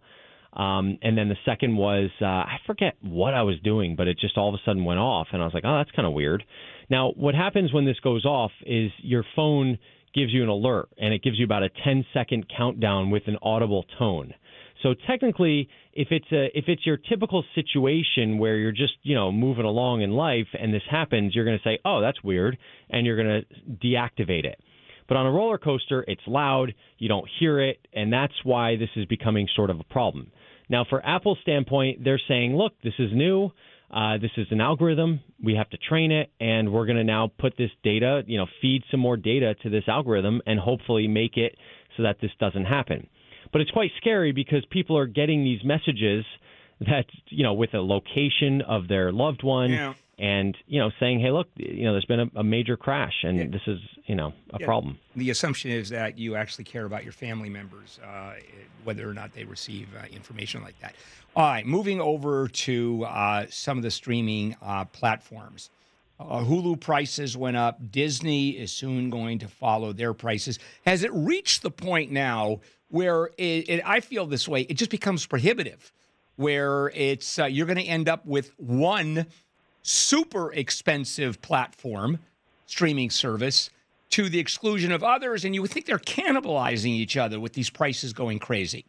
Um, 0.53 0.97
and 1.03 1.17
then 1.17 1.29
the 1.29 1.37
second 1.45 1.77
was 1.77 2.09
uh, 2.21 2.25
I 2.25 2.57
forget 2.65 2.95
what 3.01 3.33
I 3.33 3.43
was 3.43 3.59
doing, 3.63 3.95
but 3.95 4.07
it 4.07 4.17
just 4.19 4.37
all 4.37 4.49
of 4.49 4.55
a 4.55 4.63
sudden 4.65 4.85
went 4.85 4.99
off, 4.99 5.27
and 5.31 5.41
I 5.41 5.45
was 5.45 5.53
like, 5.53 5.63
oh, 5.65 5.77
that's 5.77 5.91
kind 5.91 6.07
of 6.07 6.13
weird. 6.13 6.43
Now, 6.89 7.11
what 7.11 7.35
happens 7.35 7.71
when 7.71 7.85
this 7.85 7.99
goes 7.99 8.25
off 8.25 8.51
is 8.65 8.91
your 8.99 9.23
phone 9.35 9.77
gives 10.17 10.33
you 10.33 10.43
an 10.43 10.49
alert, 10.49 10.89
and 10.97 11.13
it 11.13 11.21
gives 11.21 11.37
you 11.37 11.45
about 11.45 11.63
a 11.63 11.69
10 11.83 12.05
second 12.13 12.45
countdown 12.55 13.11
with 13.11 13.23
an 13.27 13.37
audible 13.41 13.85
tone. 13.99 14.33
So 14.83 14.93
technically, 15.07 15.69
if 15.93 16.09
it's 16.11 16.31
a 16.31 16.45
if 16.57 16.65
it's 16.67 16.85
your 16.85 16.97
typical 16.97 17.43
situation 17.55 18.37
where 18.37 18.57
you're 18.57 18.71
just 18.71 18.93
you 19.03 19.15
know 19.15 19.31
moving 19.31 19.65
along 19.65 20.01
in 20.01 20.11
life 20.11 20.47
and 20.59 20.73
this 20.73 20.83
happens, 20.89 21.33
you're 21.33 21.45
going 21.45 21.57
to 21.57 21.63
say, 21.63 21.79
"Oh, 21.83 22.01
that's 22.01 22.23
weird," 22.23 22.57
and 22.89 23.05
you're 23.05 23.21
going 23.21 23.41
to 23.41 23.87
deactivate 23.87 24.45
it. 24.45 24.59
But 25.07 25.17
on 25.17 25.25
a 25.25 25.31
roller 25.31 25.57
coaster, 25.57 26.03
it's 26.07 26.21
loud, 26.27 26.73
you 26.97 27.07
don't 27.07 27.27
hear 27.39 27.59
it, 27.61 27.79
and 27.93 28.11
that's 28.11 28.33
why 28.43 28.75
this 28.75 28.89
is 28.95 29.05
becoming 29.05 29.47
sort 29.55 29.69
of 29.69 29.79
a 29.79 29.83
problem. 29.85 30.31
Now, 30.69 30.85
for 30.87 31.03
Apple's 31.05 31.39
standpoint, 31.41 32.03
they're 32.03 32.21
saying, 32.27 32.55
"Look, 32.55 32.73
this 32.83 32.93
is 32.99 33.11
new. 33.13 33.51
Uh, 33.89 34.17
this 34.17 34.31
is 34.37 34.47
an 34.51 34.59
algorithm. 34.59 35.21
We 35.41 35.55
have 35.55 35.69
to 35.69 35.77
train 35.77 36.11
it, 36.11 36.29
and 36.39 36.73
we're 36.73 36.85
going 36.85 36.97
to 36.97 37.03
now 37.03 37.31
put 37.39 37.55
this 37.57 37.71
data, 37.83 38.23
you 38.27 38.37
know, 38.37 38.47
feed 38.61 38.83
some 38.91 38.99
more 38.99 39.15
data 39.15 39.55
to 39.63 39.69
this 39.69 39.83
algorithm, 39.87 40.41
and 40.45 40.59
hopefully 40.59 41.07
make 41.07 41.37
it 41.37 41.55
so 41.95 42.03
that 42.03 42.17
this 42.21 42.31
doesn't 42.39 42.65
happen." 42.65 43.07
But 43.51 43.61
it's 43.61 43.71
quite 43.71 43.91
scary 43.97 44.33
because 44.33 44.65
people 44.69 44.97
are 44.97 45.07
getting 45.07 45.43
these 45.43 45.63
messages 45.63 46.25
that 46.81 47.05
you 47.27 47.43
know 47.43 47.53
with 47.53 47.73
a 47.73 47.81
location 47.81 48.61
of 48.61 48.87
their 48.87 49.11
loved 49.11 49.43
one 49.43 49.71
Yeah. 49.71 49.93
And 50.19 50.57
you 50.65 50.79
know 50.79 50.89
saying 50.99 51.19
hey 51.19 51.31
look 51.31 51.47
you 51.55 51.83
know 51.85 51.91
there's 51.93 52.05
been 52.05 52.19
a, 52.21 52.29
a 52.37 52.43
major 52.43 52.75
crash 52.75 53.13
and 53.23 53.37
Yeah. 53.37 53.45
this 53.51 53.61
is 53.67 53.79
you 54.05 54.15
know 54.15 54.33
a 54.51 54.57
Yeah. 54.59 54.65
problem 54.65 54.97
The 55.15 55.29
assumption 55.29 55.71
is 55.71 55.89
that 55.89 56.17
you 56.17 56.35
actually 56.35 56.63
care 56.63 56.85
about 56.85 57.03
your 57.03 57.13
family 57.13 57.49
members, 57.49 57.99
uh, 58.03 58.33
whether 58.83 59.07
or 59.09 59.13
not 59.13 59.33
they 59.33 59.43
receive 59.43 59.87
uh, 59.95 60.05
information 60.11 60.61
like 60.63 60.79
that. 60.79 60.95
All 61.35 61.43
right, 61.45 61.65
moving 61.65 61.99
over 62.01 62.47
to 62.47 63.03
uh, 63.05 63.45
some 63.49 63.77
of 63.77 63.83
the 63.83 63.91
streaming 63.91 64.55
uh, 64.61 64.85
platforms. 64.85 65.69
Uh, 66.19 66.39
Hulu 66.39 66.79
prices 66.79 67.37
went 67.37 67.57
up. 67.57 67.79
Disney 67.91 68.49
is 68.51 68.71
soon 68.71 69.11
going 69.11 69.37
to 69.39 69.47
follow 69.47 69.93
their 69.93 70.13
prices. 70.15 70.57
Has 70.85 71.03
it 71.03 71.13
reached 71.13 71.61
the 71.61 71.69
point 71.69 72.11
now 72.11 72.61
where 72.89 73.27
it, 73.37 73.69
it, 73.69 73.81
I 73.85 73.99
feel 73.99 74.25
this 74.25 74.47
way? 74.47 74.61
It 74.61 74.75
just 74.75 74.89
becomes 74.89 75.27
prohibitive, 75.27 75.91
where 76.37 76.91
it's 76.95 77.37
uh, 77.37 77.45
you're 77.45 77.67
going 77.67 77.77
to 77.77 77.83
end 77.83 78.09
up 78.09 78.25
with 78.25 78.51
one 78.57 79.27
super 79.87 80.51
expensive 80.53 81.41
platform 81.41 82.19
streaming 82.65 83.09
service 83.09 83.69
to 84.09 84.27
the 84.29 84.39
exclusion 84.39 84.91
of 84.91 85.03
others, 85.03 85.45
and 85.45 85.55
you 85.55 85.61
would 85.61 85.71
think 85.71 85.85
they're 85.85 85.97
cannibalizing 85.97 86.89
each 86.89 87.15
other 87.15 87.39
with 87.39 87.53
these 87.53 87.69
prices 87.69 88.11
going 88.13 88.39
crazy. 88.39 88.85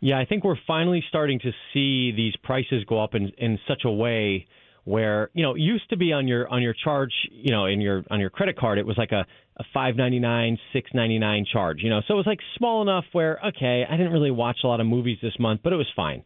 yeah 0.00 0.18
i 0.18 0.24
think 0.24 0.42
we're 0.44 0.56
finally 0.66 1.02
starting 1.08 1.38
to 1.38 1.52
see 1.72 2.10
these 2.12 2.34
prices 2.42 2.84
go 2.86 3.02
up 3.02 3.14
in 3.14 3.30
in 3.38 3.58
such 3.68 3.82
a 3.84 3.90
way 3.90 4.46
where 4.84 5.30
you 5.34 5.42
know 5.42 5.54
used 5.54 5.88
to 5.88 5.96
be 5.96 6.12
on 6.12 6.28
your 6.28 6.46
on 6.48 6.60
your 6.62 6.74
charge 6.84 7.12
you 7.30 7.50
know 7.50 7.64
in 7.66 7.80
your 7.80 8.04
on 8.10 8.20
your 8.20 8.30
credit 8.30 8.56
card 8.56 8.78
it 8.78 8.86
was 8.86 8.98
like 8.98 9.12
a 9.12 9.24
a 9.56 9.64
5.99 9.74 10.58
6.99 10.74 11.46
charge 11.46 11.78
you 11.82 11.88
know 11.88 12.00
so 12.06 12.14
it 12.14 12.16
was 12.16 12.26
like 12.26 12.40
small 12.58 12.82
enough 12.82 13.04
where 13.12 13.38
okay 13.46 13.86
I 13.88 13.96
didn't 13.96 14.12
really 14.12 14.32
watch 14.32 14.58
a 14.64 14.66
lot 14.66 14.80
of 14.80 14.86
movies 14.86 15.18
this 15.22 15.38
month 15.38 15.60
but 15.62 15.72
it 15.72 15.76
was 15.76 15.86
fine 15.94 16.24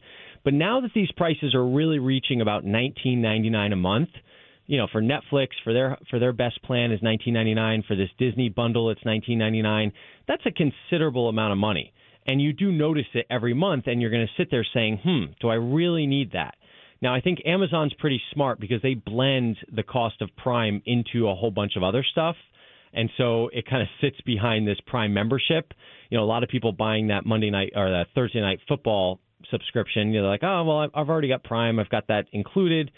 but 0.49 0.55
now 0.55 0.81
that 0.81 0.93
these 0.95 1.13
prices 1.13 1.55
are 1.55 1.67
really 1.67 1.99
reaching 1.99 2.41
about 2.41 2.65
19.99 2.65 3.71
a 3.75 3.77
month 3.77 4.09
you 4.65 4.79
know 4.79 4.87
for 4.91 5.03
Netflix 5.03 5.49
for 5.63 5.75
their 5.75 5.99
for 6.09 6.19
their 6.19 6.33
best 6.33 6.63
plan 6.63 6.91
is 6.91 7.01
19.99 7.01 7.85
for 7.85 7.95
this 7.95 8.09
Disney 8.19 8.49
bundle 8.49 8.89
it's 8.89 9.05
19.99 9.05 9.93
that's 10.27 10.47
a 10.47 10.51
considerable 10.51 11.29
amount 11.29 11.53
of 11.53 11.59
money 11.59 11.93
and 12.27 12.41
you 12.41 12.55
do 12.55 12.73
notice 12.73 13.05
it 13.13 13.27
every 13.29 13.53
month 13.53 13.89
and 13.89 14.01
you're 14.01 14.11
going 14.11 14.27
to 14.27 14.43
sit 14.43 14.49
there 14.51 14.67
saying 14.73 15.01
hmm 15.05 15.33
do 15.39 15.51
I 15.51 15.57
really 15.57 16.07
need 16.07 16.33
that 16.33 16.55
now, 17.01 17.15
I 17.15 17.21
think 17.21 17.39
Amazon's 17.47 17.93
pretty 17.95 18.21
smart 18.33 18.59
because 18.59 18.83
they 18.83 18.95
blend 18.95 19.57
the 19.73 19.85
cost 19.85 20.21
of 20.21 20.31
Prime 20.37 20.83
into 20.85 21.29
a 21.29 21.35
whole 21.37 21.53
bunch 21.53 21.77
of 21.77 21.85
other 21.85 22.05
stuff. 22.11 22.35
And 22.93 23.09
so 23.17 23.51
it 23.53 23.69
kind 23.71 23.83
of 23.83 23.89
sits 24.01 24.21
behind 24.23 24.67
this 24.67 24.79
Prime 24.85 25.15
membership. 25.15 25.73
You 26.11 26.19
know, 26.19 26.25
a 26.25 26.27
lot 26.27 26.43
of 26.43 26.49
people 26.49 26.73
buying 26.73 27.07
that 27.09 27.25
Monday 27.25 27.51
night 27.51 27.73
or 27.77 27.89
that 27.89 28.07
Thursday 28.17 28.41
night 28.41 28.59
football 28.67 29.21
subscription, 29.51 30.13
you 30.13 30.23
know, 30.23 30.29
like, 30.29 30.43
oh, 30.43 30.65
well, 30.65 30.91
I've 30.95 31.09
already 31.09 31.29
got 31.29 31.45
Prime, 31.45 31.79
I've 31.79 31.91
got 31.91 32.09
that 32.09 32.27
included. 32.33 32.91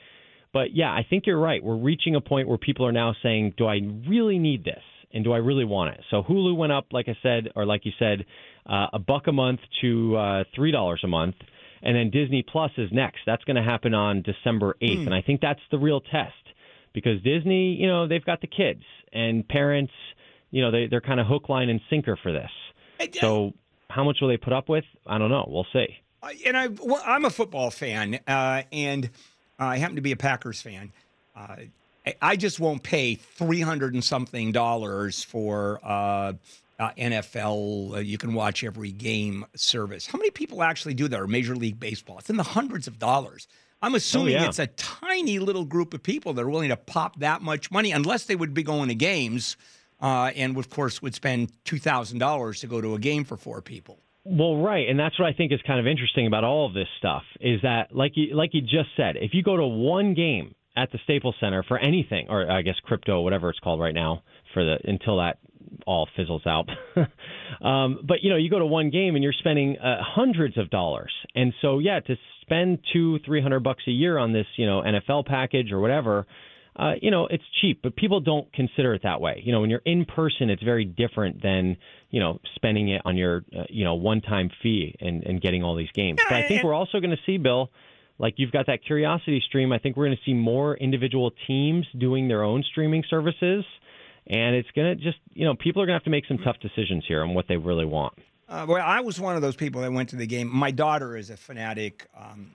But 0.53 0.75
yeah, 0.75 0.91
I 0.91 1.07
think 1.09 1.27
you're 1.27 1.39
right. 1.39 1.63
We're 1.63 1.77
reaching 1.77 2.17
a 2.17 2.21
point 2.21 2.49
where 2.49 2.59
people 2.59 2.87
are 2.87 2.93
now 2.93 3.15
saying, 3.23 3.55
do 3.57 3.67
I 3.67 3.81
really 4.09 4.39
need 4.39 4.65
this? 4.65 4.83
And 5.13 5.25
do 5.25 5.33
I 5.33 5.39
really 5.39 5.65
want 5.65 5.95
it? 5.95 6.01
So 6.11 6.23
Hulu 6.23 6.57
went 6.57 6.73
up, 6.73 6.87
like 6.93 7.09
I 7.09 7.17
said, 7.23 7.51
or 7.57 7.67
like 7.67 7.85
you 7.85 7.93
said, 7.99 8.25
uh, 8.67 8.87
a 8.93 8.99
buck 8.99 9.27
a 9.27 9.33
month 9.33 9.61
to 9.81 10.17
uh, 10.17 10.45
$3 10.57 10.97
a 11.03 11.07
month. 11.09 11.35
And 11.83 11.97
then 11.97 12.11
Disney 12.11 12.45
Plus 12.47 12.71
is 12.77 12.91
next. 12.93 13.21
That's 13.27 13.43
going 13.45 13.57
to 13.57 13.63
happen 13.63 13.95
on 13.95 14.23
December 14.23 14.77
8th. 14.83 14.99
And 15.07 15.15
I 15.15 15.23
think 15.23 15.41
that's 15.41 15.61
the 15.71 15.79
real 15.79 16.01
test 16.01 16.35
because 16.93 17.23
Disney, 17.23 17.75
you 17.75 17.87
know, 17.89 18.07
they've 18.07 18.25
got 18.25 18.41
the 18.41 18.47
kids 18.47 18.83
and 19.13 19.47
parents, 19.49 19.93
you 20.51 20.63
know, 20.63 20.71
they, 20.71 20.87
they're 20.89 21.01
kind 21.01 21.21
of 21.21 21.27
hook, 21.27 21.49
line, 21.49 21.69
and 21.71 21.81
sinker 21.89 22.19
for 22.23 22.33
this. 22.33 22.51
So 23.21 23.53
how 23.89 24.05
much 24.05 24.19
will 24.21 24.29
they 24.29 24.37
put 24.37 24.53
up 24.53 24.69
with? 24.69 24.85
I 25.07 25.19
don't 25.19 25.31
know. 25.31 25.47
We'll 25.49 25.67
see. 25.73 25.87
Uh, 26.23 26.31
and 26.47 26.57
I, 26.57 26.67
well, 26.69 27.03
I'm 27.05 27.25
a 27.25 27.31
football 27.31 27.71
fan, 27.71 28.21
uh, 28.27 28.63
and 28.73 29.11
I 29.59 29.79
happen 29.79 29.97
to 29.97 30.03
be 30.03 30.13
a 30.13 30.17
Packers 30.17 30.61
fan. 30.61 30.93
Uh, 31.37 31.57
I- 32.07 32.15
I 32.23 32.37
just 32.37 32.59
won't 32.59 32.83
pay 32.83 33.15
three 33.15 33.61
hundred 33.61 33.95
and 33.95 34.03
something 34.03 34.53
dollars 34.53 35.23
for 35.23 35.81
uh, 35.85 36.33
uh, 36.79 36.91
NFL. 36.97 37.97
Uh, 37.97 37.99
you 37.99 38.17
can 38.19 38.33
watch 38.33 38.65
every 38.65 38.91
game 38.91 39.45
service. 39.55 40.07
How 40.07 40.19
many 40.19 40.31
people 40.31 40.63
actually 40.63 40.95
do 40.95 41.09
that? 41.09 41.21
Or 41.21 41.27
Major 41.27 41.55
League 41.55 41.79
Baseball? 41.79 42.19
It's 42.19 42.31
in 42.31 42.37
the 42.37 42.43
hundreds 42.43 42.87
of 42.87 42.99
dollars. 42.99 43.47
I'm 43.83 43.95
assuming 43.95 44.33
yeah. 44.33 44.47
it's 44.47 44.59
a 44.59 44.67
tiny 44.67 45.39
little 45.39 45.65
group 45.65 45.95
of 45.95 46.03
people 46.03 46.33
that 46.35 46.43
are 46.43 46.51
willing 46.51 46.69
to 46.69 46.77
pop 46.77 47.19
that 47.21 47.43
much 47.43 47.71
money, 47.71 47.93
unless 47.93 48.25
they 48.25 48.37
would 48.37 48.53
be 48.55 48.63
going 48.63 48.89
to 48.89 48.95
games, 48.95 49.57
uh, 50.03 50.31
and 50.35 50.57
of 50.57 50.69
course 50.71 51.01
would 51.03 51.15
spend 51.15 51.53
two 51.65 51.79
thousand 51.79 52.19
dollars 52.19 52.61
to 52.61 52.67
go 52.67 52.81
to 52.81 52.95
a 52.95 52.99
game 52.99 53.25
for 53.25 53.37
four 53.37 53.61
people. 53.61 53.99
Well, 54.25 54.59
right, 54.59 54.89
and 54.89 54.99
that's 54.99 55.19
what 55.19 55.27
I 55.27 55.33
think 55.33 55.53
is 55.53 55.61
kind 55.67 55.81
of 55.81 55.87
interesting 55.87 56.27
about 56.27 56.45
all 56.45 56.67
of 56.67 56.75
this 56.75 56.89
stuff 56.99 57.23
is 57.41 57.61
that, 57.63 57.95
like 57.95 58.13
you 58.17 58.35
like 58.35 58.51
you 58.53 58.61
just 58.61 58.91
said, 58.97 59.17
if 59.17 59.33
you 59.33 59.43
go 59.43 59.57
to 59.57 59.67
one 59.67 60.15
game 60.15 60.55
at 60.77 60.93
the 60.93 60.99
Staples 61.05 61.35
Center 61.41 61.63
for 61.63 61.79
anything, 61.79 62.27
or 62.29 62.51
I 62.51 62.63
guess 62.63 62.75
crypto, 62.85 63.23
whatever 63.23 63.49
it's 63.51 63.59
called 63.61 63.81
right 63.81 63.95
now, 63.95 64.23
for 64.53 64.65
the 64.65 64.77
until 64.85 65.19
that 65.19 65.39
all 65.87 66.09
fizzles 66.17 66.43
out. 66.47 66.69
um, 67.65 68.01
but 68.07 68.19
you 68.23 68.31
know, 68.31 68.37
you 68.37 68.51
go 68.51 68.59
to 68.59 68.67
one 68.67 68.91
game 68.91 69.15
and 69.15 69.25
you're 69.25 69.33
spending 69.33 69.79
uh, 69.79 69.99
hundreds 70.01 70.59
of 70.59 70.69
dollars, 70.71 71.13
and 71.35 71.55
so 71.63 71.79
yeah, 71.79 72.01
to 72.01 72.17
spend 72.43 72.81
two, 72.93 73.19
three 73.25 73.41
hundred 73.41 73.61
bucks 73.61 73.85
a 73.89 73.91
year 73.91 74.19
on 74.19 74.33
this, 74.33 74.47
you 74.57 74.67
know, 74.67 74.83
NFL 74.83 75.27
package 75.27 75.73
or 75.73 75.81
whatever. 75.81 76.27
Uh, 76.81 76.95
you 77.03 77.11
know, 77.11 77.27
it's 77.27 77.45
cheap, 77.61 77.81
but 77.83 77.95
people 77.95 78.21
don't 78.21 78.51
consider 78.55 78.95
it 78.95 79.03
that 79.03 79.21
way. 79.21 79.43
You 79.45 79.53
know, 79.53 79.61
when 79.61 79.69
you're 79.69 79.83
in 79.85 80.07
person, 80.07 80.49
it's 80.49 80.63
very 80.63 80.87
different 80.87 81.43
than 81.43 81.77
you 82.09 82.21
know 82.21 82.41
spending 82.55 82.89
it 82.89 83.03
on 83.05 83.19
your 83.19 83.45
uh, 83.55 83.65
you 83.69 83.85
know 83.85 83.97
one-time 83.97 84.51
fee 84.63 84.97
and, 84.99 85.23
and 85.25 85.43
getting 85.43 85.63
all 85.63 85.77
these 85.77 85.91
games. 85.95 86.21
But 86.27 86.37
I 86.39 86.49
think 86.49 86.65
we're 86.65 86.73
also 86.73 86.99
going 86.99 87.11
to 87.11 87.21
see, 87.27 87.37
Bill, 87.37 87.71
like 88.19 88.35
you've 88.39 88.51
got 88.51 88.67
that 88.69 88.83
curiosity 88.83 89.43
stream. 89.47 89.73
I 89.73 89.79
think 89.79 89.99
we're 89.99 90.07
going 90.07 90.17
to 90.17 90.23
see 90.25 90.33
more 90.33 90.75
individual 90.75 91.33
teams 91.47 91.87
doing 91.99 92.29
their 92.29 92.43
own 92.43 92.63
streaming 92.63 93.05
services, 93.11 93.63
and 94.27 94.57
it's 94.57 94.71
going 94.75 94.97
to 94.97 95.05
just 95.05 95.19
you 95.35 95.45
know 95.45 95.55
people 95.55 95.83
are 95.83 95.87
going 95.87 95.97
to 95.97 95.99
have 95.99 96.05
to 96.05 96.11
make 96.11 96.25
some 96.27 96.39
tough 96.39 96.57
decisions 96.61 97.05
here 97.07 97.23
on 97.23 97.35
what 97.35 97.45
they 97.47 97.59
really 97.59 97.85
want. 97.85 98.15
Uh, 98.49 98.65
well, 98.67 98.83
I 98.83 99.01
was 99.01 99.21
one 99.21 99.37
of 99.37 99.43
those 99.43 99.55
people 99.55 99.83
that 99.83 99.93
went 99.93 100.09
to 100.09 100.17
the 100.17 100.27
game. 100.27 100.49
My 100.49 100.71
daughter 100.71 101.15
is 101.15 101.29
a 101.29 101.37
fanatic 101.37 102.09
um, 102.19 102.55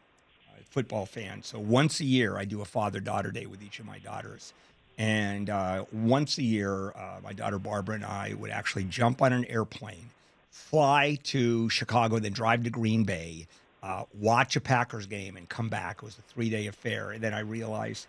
football 0.76 1.06
fan. 1.06 1.42
So 1.42 1.58
once 1.58 2.02
a 2.02 2.04
year, 2.04 2.38
I 2.38 2.44
do 2.44 2.60
a 2.62 2.66
father 2.66 3.00
daughter 3.00 3.32
day 3.32 3.46
with 3.46 3.64
each 3.64 3.80
of 3.80 3.86
my 3.86 3.98
daughters. 4.00 4.52
And 4.98 5.50
uh, 5.50 5.86
once 5.94 6.38
a 6.38 6.44
year, 6.44 6.90
uh, 6.90 7.22
my 7.24 7.32
daughter 7.32 7.58
Barbara 7.58 7.96
and 7.96 8.04
I 8.04 8.34
would 8.38 8.52
actually 8.52 8.84
jump 8.84 9.22
on 9.22 9.32
an 9.32 9.46
airplane, 9.46 10.10
fly 10.52 11.18
to 11.24 11.70
Chicago, 11.70 12.20
then 12.20 12.34
drive 12.34 12.66
to 12.66 12.70
Green 12.70 13.06
Bay, 13.06 13.48
uh, 13.84 14.04
watch 14.20 14.58
a 14.58 14.62
Packers 14.62 15.06
game, 15.06 15.38
and 15.38 15.48
come 15.48 15.70
back. 15.70 16.00
It 16.00 16.04
was 16.04 16.18
a 16.18 16.22
three 16.24 16.50
day 16.50 16.68
affair. 16.68 17.12
And 17.12 17.24
then 17.24 17.34
I 17.34 17.40
realized, 17.40 18.08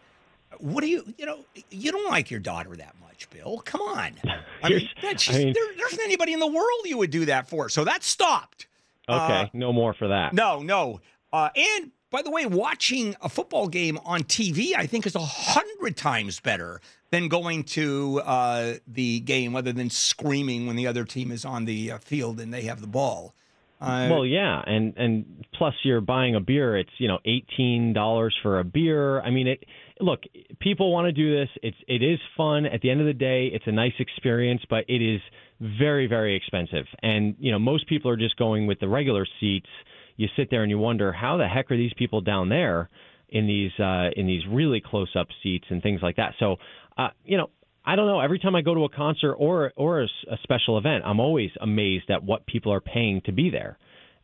what 0.59 0.81
do 0.81 0.89
you, 0.89 1.05
you 1.19 1.25
know, 1.27 1.39
you 1.71 1.93
don't 1.93 2.11
like 2.11 2.33
your 2.33 2.41
daughter 2.41 2.75
that 2.75 2.97
much, 3.01 3.31
Bill. 3.31 3.63
Come 3.65 3.83
on. 3.83 4.11
I 4.65 4.71
mean, 4.71 4.89
that's 5.01 5.29
I 5.29 5.33
just, 5.33 5.39
mean- 5.39 5.53
there, 5.55 5.77
there 5.77 5.87
isn't 5.87 6.05
anybody 6.05 6.33
in 6.33 6.41
the 6.41 6.47
world 6.49 6.81
you 6.85 6.99
would 6.99 7.13
do 7.13 7.27
that 7.27 7.49
for. 7.49 7.69
So 7.69 7.85
that 7.85 8.03
stopped. 8.03 8.67
Okay, 9.09 9.43
Uh, 9.43 9.47
no 9.53 9.73
more 9.73 9.95
for 9.95 10.09
that. 10.09 10.33
No, 10.33 10.63
no. 10.63 11.01
Uh, 11.33 11.49
and 11.55 11.93
by 12.11 12.23
the 12.23 12.31
way, 12.31 12.47
watching 12.47 13.17
a 13.21 13.29
football 13.29 13.69
game 13.69 13.99
on 14.05 14.23
TV, 14.23 14.75
I 14.77 14.87
think, 14.87 15.07
is 15.07 15.15
a 15.15 15.21
hundred 15.21 15.97
times 15.97 16.41
better 16.41 16.81
than 17.11 17.29
going 17.29 17.65
to 17.65 18.21
uh, 18.25 18.75
the 18.87 19.21
game, 19.21 19.57
other 19.57 19.73
than 19.73 19.91
screaming 19.91 20.67
when 20.67 20.77
the 20.77 20.87
other 20.87 21.05
team 21.05 21.33
is 21.33 21.45
on 21.45 21.65
the 21.65 21.93
uh, 21.93 21.99
field 21.99 22.41
and 22.41 22.53
they 22.53 22.63
have 22.63 22.81
the 22.81 22.87
ball. 22.87 23.35
Uh, 23.81 24.09
Well, 24.11 24.25
yeah, 24.25 24.63
and 24.67 24.95
and 24.97 25.45
plus 25.53 25.75
you're 25.83 26.01
buying 26.01 26.35
a 26.35 26.41
beer. 26.41 26.77
It's 26.79 26.91
you 26.99 27.09
know 27.09 27.19
eighteen 27.25 27.93
dollars 27.93 28.35
for 28.43 28.59
a 28.59 28.65
beer. 28.65 29.21
I 29.21 29.31
mean, 29.31 29.49
it. 29.49 29.65
Look, 30.01 30.21
people 30.61 30.93
want 30.93 31.07
to 31.07 31.13
do 31.13 31.35
this. 31.39 31.49
It's 31.63 31.77
it 31.87 32.03
is 32.03 32.19
fun. 32.37 32.67
At 32.67 32.81
the 32.81 32.91
end 32.91 33.01
of 33.01 33.07
the 33.07 33.15
day, 33.15 33.51
it's 33.53 33.67
a 33.67 33.73
nice 33.73 33.95
experience, 33.99 34.63
but 34.71 34.85
it 34.89 35.03
is 35.03 35.21
very 35.61 36.07
very 36.07 36.37
expensive. 36.37 36.87
And 37.03 37.35
you 37.39 37.51
know 37.51 37.59
most 37.59 37.87
people 37.89 38.11
are 38.11 38.17
just 38.17 38.37
going 38.37 38.67
with 38.67 38.81
the 38.81 38.89
regular 38.89 39.27
seats. 39.41 39.69
You 40.17 40.29
sit 40.37 40.49
there 40.51 40.63
and 40.63 40.71
you 40.71 40.79
wonder 40.79 41.13
how 41.13 41.37
the 41.37 41.47
heck 41.47 41.71
are 41.71 41.77
these 41.77 41.93
people 41.97 42.21
down 42.21 42.49
there 42.49 42.89
in 43.29 43.47
these 43.47 43.73
uh, 43.79 44.11
in 44.17 44.27
these 44.27 44.43
really 44.51 44.81
close 44.85 45.15
up 45.19 45.29
seats 45.43 45.67
and 45.71 45.83
things 45.83 46.01
like 46.03 46.17
that. 46.17 46.35
So, 46.39 46.57
uh, 46.97 47.09
you 47.25 47.37
know, 47.37 47.51
I 47.85 47.97
don't 47.97 48.07
know. 48.07 48.21
Every 48.21 48.39
time 48.39 48.57
I 48.57 48.63
go 48.63 48.75
to 48.75 48.85
a 48.85 48.89
concert 48.89 49.35
or 49.35 49.73
or 49.77 50.03
a, 50.03 50.07
a 50.31 50.37
special 50.43 50.79
event, 50.79 51.05
I'm 51.05 51.21
always 51.21 51.51
amazed 51.61 52.11
at 52.11 52.23
what 52.23 52.47
people 52.47 52.73
are 52.73 52.81
paying 52.81 53.21
to 53.27 53.33
be 53.33 53.51
there. 53.51 53.79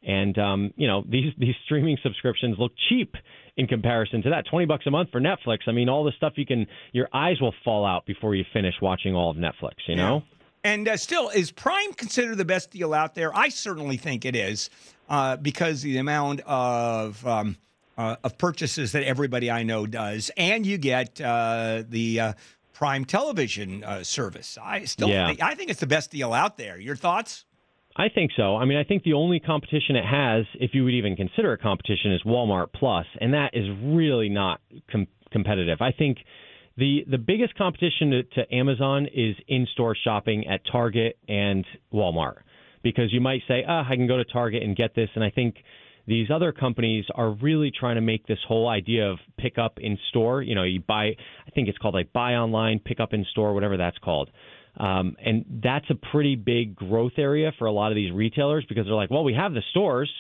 And 0.05 0.37
um, 0.39 0.75
you 0.77 0.87
know, 0.89 1.05
these 1.09 1.33
these 1.39 1.55
streaming 1.65 1.97
subscriptions 2.03 2.57
look 2.59 2.73
cheap 2.89 3.15
in 3.57 3.67
comparison 3.67 4.23
to 4.23 4.31
that. 4.31 4.47
Twenty 4.51 4.67
bucks 4.67 4.87
a 4.87 4.91
month 4.91 5.11
for 5.11 5.21
Netflix. 5.21 5.59
I 5.67 5.73
mean, 5.73 5.89
all 5.89 6.05
the 6.05 6.13
stuff 6.17 6.35
you 6.37 6.47
can, 6.47 6.67
your 6.93 7.09
eyes 7.13 7.41
will 7.41 7.55
fall 7.65 7.87
out 7.87 8.07
before 8.07 8.35
you 8.35 8.45
finish 8.53 8.75
watching 8.81 9.15
all 9.15 9.31
of 9.31 9.37
Netflix. 9.37 9.75
You 9.87 9.97
know. 9.97 10.23
And 10.65 10.87
uh, 10.89 10.97
still, 10.97 11.29
is 11.29 11.51
Prime 11.51 11.93
considered 11.95 12.37
the 12.39 12.45
best 12.45 12.71
deal 12.71 12.95
out 12.95 13.15
there? 13.15 13.35
I 13.37 13.49
certainly 13.49 13.97
think 13.97 14.25
it 14.25 14.37
is, 14.37 14.71
uh, 15.09 15.37
because 15.37 15.83
the 15.83 15.99
amount 15.99 16.41
of 16.47 17.27
um, 17.27 17.57
uh, 17.99 18.17
of 18.23 18.39
purchases 18.39 18.93
that 18.93 19.03
everybody 19.03 19.51
I 19.51 19.65
know 19.65 19.87
does, 19.87 20.31
and 20.37 20.65
you 20.65 20.79
get 20.79 21.21
uh, 21.21 21.83
the 21.89 22.21
uh, 22.21 22.33
Prime 22.75 23.05
Television 23.05 23.83
uh, 23.85 24.05
service. 24.05 24.57
I 24.63 24.85
still, 24.85 25.09
Yeah. 25.09 25.27
think, 25.27 25.43
I 25.43 25.55
think 25.55 25.71
it's 25.71 25.81
the 25.81 25.87
best 25.87 26.11
deal 26.11 26.33
out 26.33 26.57
there. 26.57 26.79
Your 26.79 26.97
thoughts? 26.97 27.45
I 27.97 28.09
think 28.09 28.31
so. 28.37 28.57
I 28.57 28.65
mean, 28.65 28.79
I 28.79 28.85
think 28.85 29.03
the 29.03 29.13
only 29.13 29.39
competition 29.41 29.97
it 29.97 30.05
has, 30.07 30.47
if 30.55 30.71
you 30.75 30.85
would 30.85 30.95
even 30.95 31.15
consider 31.17 31.53
a 31.53 31.59
competition, 31.59 32.13
is 32.13 32.23
Walmart 32.23 32.69
Plus, 32.73 33.05
and 33.21 33.35
that 33.35 33.51
is 33.53 33.67
really 33.83 34.29
not 34.31 34.61
com- 34.91 35.09
competitive. 35.31 35.83
I 35.83 35.93
think 35.93 36.19
the 36.77 37.05
the 37.11 37.19
biggest 37.19 37.55
competition 37.57 38.11
to, 38.11 38.23
to 38.23 38.55
Amazon 38.55 39.07
is 39.07 39.37
in-store 39.49 39.97
shopping 40.03 40.47
at 40.47 40.61
Target 40.71 41.19
and 41.29 41.65
Walmart, 41.93 42.39
because 42.83 43.13
you 43.13 43.21
might 43.21 43.43
say, 43.47 43.65
ah, 43.67 43.87
I 43.89 43.97
can 43.97 44.07
go 44.07 44.17
to 44.17 44.25
Target 44.25 44.63
and 44.63 44.77
get 44.77 44.95
this, 44.95 45.11
and 45.15 45.23
I 45.23 45.31
think 45.31 45.57
these 46.07 46.29
other 46.35 46.53
companies 46.53 47.05
are 47.15 47.31
really 47.31 47.71
trying 47.71 47.95
to 47.95 48.01
make 48.01 48.27
this 48.27 48.39
whole 48.47 48.69
idea 48.69 49.11
of 49.11 49.19
pick 49.39 49.59
up 49.59 49.79
in 49.81 49.99
store. 50.09 50.43
You 50.43 50.55
know, 50.55 50.65
you 50.65 50.81
buy, 50.81 51.05
I 51.47 51.51
think 51.55 51.69
it's 51.69 51.79
called 51.79 51.95
like 51.95 52.13
buy 52.13 52.35
online, 52.35 52.81
pick 52.81 52.99
up 52.99 53.13
in 53.13 53.25
store, 53.31 53.55
whatever 53.55 53.77
that's 53.77 53.99
called. 53.99 54.31
Um, 54.77 55.17
and 55.25 55.61
that's 55.63 55.85
a 55.91 55.95
pretty 55.95 56.35
big 56.35 56.75
growth 56.75 57.13
area 57.19 57.53
for 57.59 57.67
a 57.67 57.73
lot 57.73 57.93
of 57.93 57.97
these 57.97 58.11
retailers 58.11 58.65
because 58.69 58.87
they're 58.87 58.95
like, 58.95 59.11
well, 59.11 59.23
we 59.23 59.35
have 59.35 59.53
the 59.53 59.63
stores. 59.71 60.11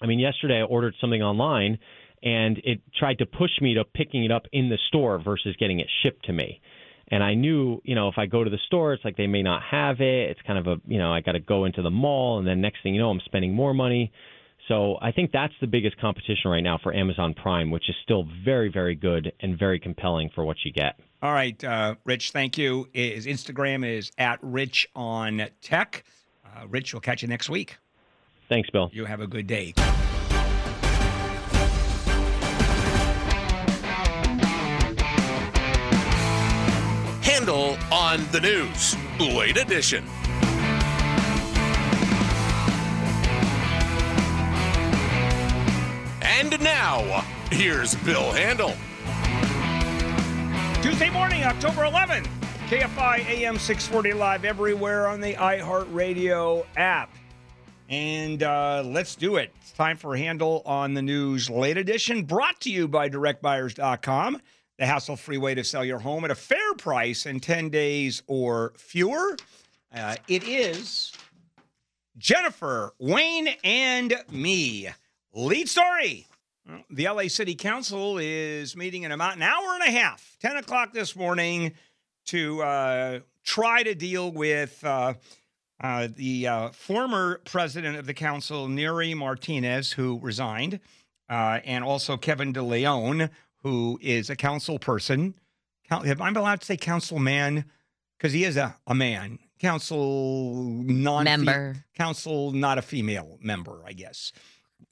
I 0.00 0.06
mean, 0.06 0.18
yesterday 0.18 0.60
I 0.60 0.62
ordered 0.62 0.94
something 1.00 1.22
online 1.22 1.78
and 2.22 2.58
it 2.64 2.80
tried 2.98 3.18
to 3.18 3.26
push 3.26 3.50
me 3.60 3.74
to 3.74 3.84
picking 3.84 4.24
it 4.24 4.30
up 4.30 4.46
in 4.52 4.68
the 4.68 4.78
store 4.88 5.18
versus 5.18 5.56
getting 5.58 5.80
it 5.80 5.88
shipped 6.02 6.24
to 6.26 6.32
me. 6.32 6.60
And 7.08 7.22
I 7.22 7.34
knew, 7.34 7.80
you 7.84 7.94
know, 7.94 8.08
if 8.08 8.14
I 8.16 8.26
go 8.26 8.42
to 8.42 8.48
the 8.48 8.60
store, 8.66 8.94
it's 8.94 9.04
like 9.04 9.16
they 9.16 9.26
may 9.26 9.42
not 9.42 9.62
have 9.70 10.00
it. 10.00 10.30
It's 10.30 10.40
kind 10.46 10.58
of 10.58 10.66
a, 10.66 10.80
you 10.86 10.98
know, 10.98 11.12
I 11.12 11.20
got 11.20 11.32
to 11.32 11.40
go 11.40 11.66
into 11.66 11.82
the 11.82 11.90
mall, 11.90 12.38
and 12.38 12.46
then 12.46 12.60
next 12.60 12.82
thing 12.82 12.94
you 12.94 13.00
know, 13.00 13.10
I'm 13.10 13.20
spending 13.24 13.54
more 13.54 13.74
money. 13.74 14.12
So 14.68 14.96
I 15.02 15.10
think 15.12 15.32
that's 15.32 15.52
the 15.60 15.66
biggest 15.66 15.98
competition 16.00 16.50
right 16.50 16.62
now 16.62 16.78
for 16.82 16.94
Amazon 16.94 17.34
Prime, 17.34 17.70
which 17.70 17.90
is 17.90 17.96
still 18.02 18.28
very, 18.44 18.70
very 18.70 18.94
good 18.94 19.32
and 19.40 19.58
very 19.58 19.80
compelling 19.80 20.30
for 20.34 20.44
what 20.44 20.56
you 20.64 20.72
get. 20.72 21.00
All 21.20 21.32
right, 21.32 21.62
uh, 21.62 21.96
Rich. 22.04 22.30
Thank 22.30 22.56
you. 22.56 22.88
His 22.92 23.26
Instagram 23.26 23.86
is 23.86 24.10
at 24.18 24.38
Rich 24.40 24.88
on 24.94 25.48
Tech. 25.60 26.04
Uh, 26.44 26.66
Rich, 26.68 26.94
we'll 26.94 27.00
catch 27.00 27.22
you 27.22 27.28
next 27.28 27.50
week. 27.50 27.78
Thanks, 28.48 28.70
Bill. 28.70 28.90
You 28.92 29.04
have 29.04 29.20
a 29.20 29.26
good 29.26 29.46
day. 29.46 29.74
On 38.12 38.26
the 38.30 38.40
news. 38.40 38.94
Late 39.18 39.56
edition. 39.56 40.04
And 46.20 46.60
now, 46.62 47.24
here's 47.50 47.94
Bill 47.94 48.30
Handle. 48.32 48.74
Tuesday 50.82 51.08
morning, 51.08 51.44
October 51.44 51.82
11th. 51.82 52.26
KFI 52.68 53.24
AM 53.28 53.58
640 53.58 54.12
live 54.12 54.44
everywhere 54.44 55.06
on 55.08 55.22
the 55.22 55.32
iHeartRadio 55.34 56.66
app. 56.76 57.14
And 57.88 58.42
uh, 58.42 58.82
let's 58.84 59.14
do 59.14 59.36
it. 59.36 59.54
It's 59.62 59.72
time 59.72 59.96
for 59.96 60.16
Handle 60.16 60.62
on 60.66 60.92
the 60.92 61.02
News 61.02 61.48
Late 61.48 61.78
Edition, 61.78 62.24
brought 62.24 62.60
to 62.60 62.70
you 62.70 62.88
by 62.88 63.08
DirectBuyers.com, 63.08 64.40
the 64.78 64.86
hassle 64.86 65.16
free 65.16 65.38
way 65.38 65.54
to 65.54 65.64
sell 65.64 65.84
your 65.84 65.98
home 65.98 66.24
at 66.24 66.30
a 66.30 66.34
fair 66.34 66.74
price 66.74 67.26
in 67.26 67.40
10 67.40 67.68
days 67.68 68.22
or 68.26 68.72
fewer. 68.76 69.36
Uh, 69.94 70.16
it 70.28 70.46
is 70.48 71.12
Jennifer, 72.16 72.94
Wayne, 72.98 73.48
and 73.62 74.14
me. 74.30 74.88
Lead 75.34 75.68
story. 75.68 76.26
The 76.90 77.08
LA 77.08 77.28
City 77.28 77.54
Council 77.54 78.18
is 78.18 78.76
meeting 78.76 79.02
in 79.02 79.12
about 79.12 79.36
an 79.36 79.42
hour 79.42 79.74
and 79.74 79.82
a 79.82 79.90
half, 79.90 80.36
10 80.40 80.58
o'clock 80.58 80.92
this 80.92 81.16
morning, 81.16 81.72
to 82.26 82.62
uh, 82.62 83.20
try 83.44 83.82
to 83.82 83.94
deal 83.94 84.30
with 84.30 84.82
uh, 84.84 85.14
uh, 85.80 86.08
the 86.14 86.46
uh, 86.46 86.68
former 86.70 87.40
president 87.44 87.96
of 87.96 88.06
the 88.06 88.14
council, 88.14 88.68
Nury 88.68 89.16
Martinez, 89.16 89.92
who 89.92 90.20
resigned, 90.20 90.78
uh, 91.28 91.58
and 91.64 91.82
also 91.82 92.16
Kevin 92.16 92.52
De 92.52 92.62
Leon, 92.62 93.28
who 93.62 93.98
is 94.02 94.30
a 94.30 94.36
council 94.36 94.78
person. 94.78 95.34
I'm 95.90 96.36
allowed 96.36 96.60
to 96.60 96.66
say 96.66 96.76
councilman? 96.76 97.64
Because 98.18 98.32
he 98.32 98.44
is 98.44 98.56
a, 98.56 98.76
a 98.86 98.94
man. 98.94 99.38
Council 99.58 100.54
non 100.84 101.24
Member. 101.24 101.76
Council, 101.96 102.52
not 102.52 102.78
a 102.78 102.82
female 102.82 103.38
member, 103.40 103.82
I 103.86 103.92
guess. 103.92 104.32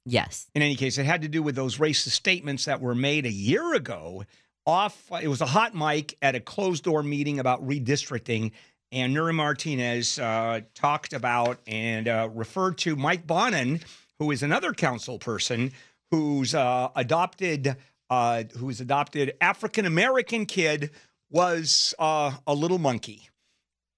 Yes. 0.04 0.48
In 0.54 0.62
any 0.62 0.76
case, 0.76 0.98
it 0.98 1.06
had 1.06 1.22
to 1.22 1.28
do 1.28 1.42
with 1.42 1.54
those 1.54 1.78
racist 1.78 2.10
statements 2.10 2.64
that 2.66 2.80
were 2.80 2.94
made 2.94 3.26
a 3.26 3.32
year 3.32 3.74
ago. 3.74 4.24
Off, 4.66 5.10
it 5.22 5.28
was 5.28 5.40
a 5.40 5.46
hot 5.46 5.74
mic 5.74 6.16
at 6.22 6.34
a 6.34 6.40
closed 6.40 6.84
door 6.84 7.02
meeting 7.02 7.38
about 7.38 7.66
redistricting, 7.66 8.52
and 8.92 9.16
Nury 9.16 9.34
Martinez 9.34 10.18
uh, 10.18 10.60
talked 10.74 11.12
about 11.12 11.60
and 11.66 12.06
uh, 12.06 12.28
referred 12.32 12.78
to 12.78 12.94
Mike 12.94 13.26
Bonin, 13.26 13.80
who 14.18 14.30
is 14.30 14.42
another 14.42 14.72
council 14.72 15.18
person 15.18 15.72
whose 16.10 16.54
uh, 16.54 16.88
adopted, 16.96 17.76
uh, 18.10 18.44
whose 18.58 18.80
adopted 18.80 19.34
African 19.40 19.86
American 19.86 20.44
kid 20.44 20.90
was 21.30 21.94
uh, 21.98 22.32
a 22.46 22.54
little 22.54 22.78
monkey. 22.78 23.28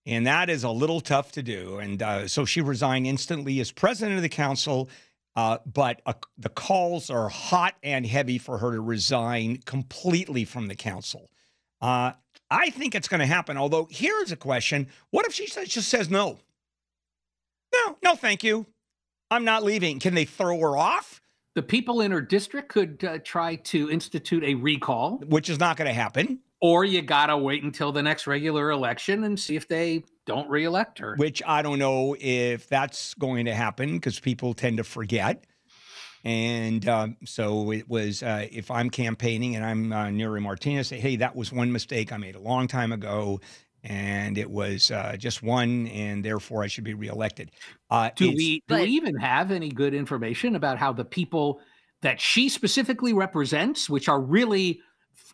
And 0.04 0.26
that 0.26 0.50
is 0.50 0.64
a 0.64 0.70
little 0.70 1.00
tough 1.00 1.32
to 1.32 1.42
do. 1.42 1.78
And 1.78 2.02
uh, 2.02 2.28
so 2.28 2.44
she 2.44 2.60
resigned 2.60 3.06
instantly 3.06 3.58
as 3.60 3.72
president 3.72 4.16
of 4.16 4.22
the 4.22 4.28
council. 4.28 4.90
Uh, 5.34 5.58
but 5.64 6.02
uh, 6.04 6.12
the 6.36 6.50
calls 6.50 7.08
are 7.08 7.28
hot 7.28 7.74
and 7.82 8.04
heavy 8.04 8.36
for 8.36 8.58
her 8.58 8.72
to 8.72 8.80
resign 8.80 9.58
completely 9.64 10.44
from 10.44 10.66
the 10.66 10.74
council. 10.74 11.30
Uh, 11.80 12.12
I 12.50 12.68
think 12.68 12.94
it's 12.94 13.08
going 13.08 13.20
to 13.20 13.26
happen. 13.26 13.56
Although, 13.56 13.88
here's 13.90 14.30
a 14.30 14.36
question 14.36 14.88
What 15.10 15.26
if 15.26 15.32
she 15.32 15.46
says, 15.46 15.68
just 15.68 15.88
says 15.88 16.10
no? 16.10 16.38
No, 17.74 17.96
no, 18.04 18.14
thank 18.14 18.44
you. 18.44 18.66
I'm 19.30 19.44
not 19.44 19.62
leaving. 19.62 19.98
Can 19.98 20.14
they 20.14 20.26
throw 20.26 20.58
her 20.60 20.76
off? 20.76 21.21
The 21.54 21.62
people 21.62 22.00
in 22.00 22.10
her 22.12 22.22
district 22.22 22.70
could 22.70 23.04
uh, 23.04 23.18
try 23.22 23.56
to 23.56 23.90
institute 23.90 24.42
a 24.42 24.54
recall, 24.54 25.18
which 25.26 25.50
is 25.50 25.58
not 25.58 25.76
going 25.76 25.88
to 25.88 25.94
happen. 25.94 26.40
Or 26.60 26.84
you 26.84 27.02
got 27.02 27.26
to 27.26 27.36
wait 27.36 27.62
until 27.64 27.92
the 27.92 28.02
next 28.02 28.26
regular 28.26 28.70
election 28.70 29.24
and 29.24 29.38
see 29.38 29.56
if 29.56 29.66
they 29.66 30.04
don't 30.26 30.48
reelect 30.48 30.98
her. 31.00 31.16
Which 31.16 31.42
I 31.44 31.60
don't 31.60 31.78
know 31.78 32.16
if 32.18 32.68
that's 32.68 33.14
going 33.14 33.46
to 33.46 33.54
happen 33.54 33.94
because 33.94 34.20
people 34.20 34.54
tend 34.54 34.76
to 34.76 34.84
forget. 34.84 35.44
And 36.24 36.88
um, 36.88 37.16
so 37.24 37.72
it 37.72 37.88
was, 37.88 38.22
uh, 38.22 38.46
if 38.50 38.70
I'm 38.70 38.90
campaigning 38.90 39.56
and 39.56 39.64
I'm 39.64 39.92
uh, 39.92 40.06
Nury 40.06 40.40
Martinez, 40.40 40.86
say, 40.86 41.00
hey, 41.00 41.16
that 41.16 41.34
was 41.34 41.52
one 41.52 41.72
mistake 41.72 42.12
I 42.12 42.16
made 42.16 42.36
a 42.36 42.40
long 42.40 42.68
time 42.68 42.92
ago. 42.92 43.40
And 43.84 44.38
it 44.38 44.48
was 44.50 44.90
uh, 44.92 45.16
just 45.18 45.42
one, 45.42 45.88
and 45.88 46.24
therefore 46.24 46.62
I 46.62 46.68
should 46.68 46.84
be 46.84 46.94
reelected. 46.94 47.50
Uh, 47.90 48.10
do 48.14 48.30
we 48.30 48.62
do 48.68 48.76
we 48.76 48.84
even 48.84 49.16
have 49.16 49.50
any 49.50 49.70
good 49.70 49.92
information 49.92 50.54
about 50.54 50.78
how 50.78 50.92
the 50.92 51.04
people 51.04 51.60
that 52.02 52.20
she 52.20 52.48
specifically 52.48 53.12
represents, 53.12 53.90
which 53.90 54.08
are 54.08 54.20
really 54.20 54.80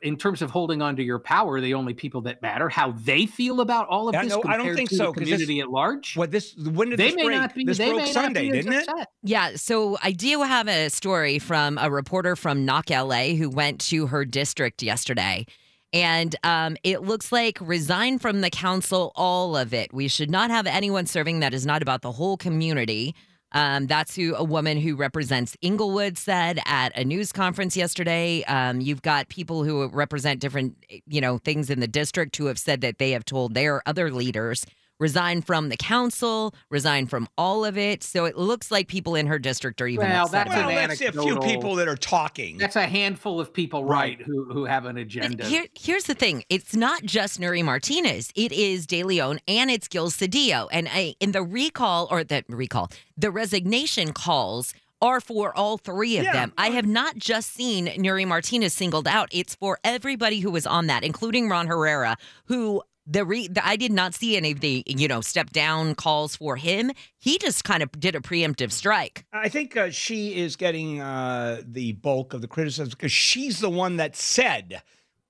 in 0.00 0.16
terms 0.16 0.42
of 0.42 0.50
holding 0.50 0.80
on 0.80 0.94
to 0.96 1.02
your 1.02 1.18
power, 1.18 1.60
the 1.60 1.74
only 1.74 1.92
people 1.92 2.20
that 2.20 2.40
matter, 2.40 2.68
how 2.68 2.92
they 2.92 3.26
feel 3.26 3.60
about 3.60 3.88
all 3.88 4.08
of 4.08 4.14
Yeah, 4.14 4.22
this 4.22 4.30
no, 4.32 4.38
I 4.38 4.42
compared 4.42 4.60
don't 4.66 4.76
think 4.76 4.88
to 4.90 4.96
so, 4.96 5.04
the 5.06 5.12
'cause 5.12 5.14
this- 5.20 5.28
community 5.30 5.60
at 5.60 5.70
large? 5.70 6.16
What 6.16 6.30
this 6.30 6.54
when 6.56 6.90
did 6.90 6.98
they 7.00 7.06
this 7.08 7.16
may 7.16 7.24
break? 7.24 7.36
not 7.38 7.54
be 7.54 7.64
This 7.64 7.78
they 7.78 7.86
broke 7.88 7.98
may 7.98 8.04
not 8.04 8.12
Sunday, 8.14 8.42
be 8.46 8.52
didn't 8.52 8.72
it? 8.74 8.88
upset. 8.88 9.08
Yeah, 9.24 9.56
so 9.56 9.98
I 10.02 10.12
do 10.12 10.42
have 10.42 10.68
a 10.68 10.88
story 10.88 11.38
from 11.38 11.78
a 11.78 11.90
reporter 11.90 12.36
from 12.36 12.64
Knock 12.64 12.90
LA 12.90 13.34
who 13.36 13.50
went 13.50 13.80
to 13.88 14.06
her 14.06 14.24
district 14.24 14.82
yesterday. 14.82 15.44
And 15.92 16.36
um, 16.44 16.76
it 16.82 17.02
looks 17.02 17.32
like 17.32 17.58
resign 17.60 18.18
from 18.18 18.40
the 18.42 18.50
council, 18.50 19.12
all 19.16 19.56
of 19.56 19.72
it. 19.72 19.92
We 19.92 20.08
should 20.08 20.30
not 20.30 20.50
have 20.50 20.66
anyone 20.66 21.06
serving 21.06 21.40
that 21.40 21.54
is 21.54 21.64
not 21.64 21.82
about 21.82 22.02
the 22.02 22.12
whole 22.12 22.36
community. 22.36 23.14
Um, 23.52 23.86
that's 23.86 24.14
who 24.14 24.34
a 24.34 24.44
woman 24.44 24.78
who 24.78 24.94
represents 24.94 25.56
Inglewood 25.62 26.18
said 26.18 26.60
at 26.66 26.96
a 26.98 27.04
news 27.04 27.32
conference 27.32 27.76
yesterday. 27.76 28.44
Um, 28.44 28.82
you've 28.82 29.00
got 29.00 29.30
people 29.30 29.64
who 29.64 29.88
represent 29.88 30.40
different, 30.40 30.76
you 31.06 31.20
know, 31.22 31.38
things 31.38 31.70
in 31.70 31.80
the 31.80 31.88
district 31.88 32.36
who 32.36 32.46
have 32.46 32.58
said 32.58 32.82
that 32.82 32.98
they 32.98 33.12
have 33.12 33.24
told 33.24 33.54
their 33.54 33.82
other 33.86 34.10
leaders 34.10 34.66
resign 34.98 35.42
from 35.42 35.68
the 35.68 35.76
council, 35.76 36.54
resign 36.70 37.06
from 37.06 37.28
all 37.38 37.64
of 37.64 37.78
it. 37.78 38.02
So 38.02 38.24
it 38.24 38.36
looks 38.36 38.70
like 38.70 38.88
people 38.88 39.14
in 39.14 39.26
her 39.26 39.38
district 39.38 39.80
are 39.80 39.86
even 39.86 40.08
Well, 40.08 40.24
upset. 40.26 40.46
that's 40.46 40.56
about 40.56 40.68
Well, 40.68 40.78
an 40.78 40.88
that's 40.88 41.00
a 41.00 41.12
few 41.12 41.20
anecdotal- 41.22 41.42
people 41.50 41.74
that 41.76 41.88
are 41.88 41.96
talking. 41.96 42.58
That's 42.58 42.76
a 42.76 42.86
handful 42.86 43.40
of 43.40 43.52
people, 43.52 43.84
right, 43.84 44.20
who 44.20 44.44
who 44.52 44.64
have 44.64 44.84
an 44.86 44.96
agenda. 44.98 45.44
Here, 45.44 45.66
here's 45.78 46.04
the 46.04 46.14
thing: 46.14 46.44
it's 46.48 46.74
not 46.74 47.02
just 47.04 47.40
Nury 47.40 47.64
Martinez; 47.64 48.30
it 48.34 48.52
is 48.52 48.86
De 48.86 49.02
Leon 49.02 49.40
and 49.46 49.70
it's 49.70 49.88
Gil 49.88 50.10
Cedillo. 50.10 50.68
And 50.72 50.88
I, 50.90 51.14
in 51.20 51.32
the 51.32 51.42
recall 51.42 52.08
or 52.10 52.24
the 52.24 52.44
recall, 52.48 52.90
the 53.16 53.30
resignation 53.30 54.12
calls 54.12 54.74
are 55.00 55.20
for 55.20 55.56
all 55.56 55.78
three 55.78 56.16
of 56.18 56.24
Yeah. 56.24 56.32
them. 56.32 56.52
I 56.58 56.70
have 56.70 56.86
not 56.86 57.16
just 57.18 57.54
seen 57.54 57.86
Nury 57.86 58.26
Martinez 58.26 58.72
singled 58.72 59.06
out; 59.06 59.28
it's 59.30 59.54
for 59.54 59.78
everybody 59.84 60.40
who 60.40 60.50
was 60.50 60.66
on 60.66 60.88
that, 60.88 61.04
including 61.04 61.48
Ron 61.48 61.68
Herrera, 61.68 62.16
who. 62.46 62.82
The, 63.10 63.24
re- 63.24 63.48
the 63.48 63.66
I 63.66 63.76
did 63.76 63.90
not 63.90 64.12
see 64.14 64.36
any 64.36 64.50
of 64.52 64.60
the 64.60 64.82
you 64.86 65.08
know 65.08 65.20
step 65.22 65.50
down 65.50 65.94
calls 65.94 66.36
for 66.36 66.56
him. 66.56 66.92
He 67.18 67.38
just 67.38 67.64
kind 67.64 67.82
of 67.82 67.90
did 67.92 68.14
a 68.14 68.20
preemptive 68.20 68.70
strike. 68.70 69.24
I 69.32 69.48
think 69.48 69.76
uh, 69.76 69.90
she 69.90 70.36
is 70.36 70.56
getting 70.56 71.00
uh, 71.00 71.62
the 71.66 71.92
bulk 71.92 72.34
of 72.34 72.42
the 72.42 72.48
criticism 72.48 72.90
because 72.90 73.10
she's 73.12 73.60
the 73.60 73.70
one 73.70 73.96
that 73.96 74.14
said 74.14 74.82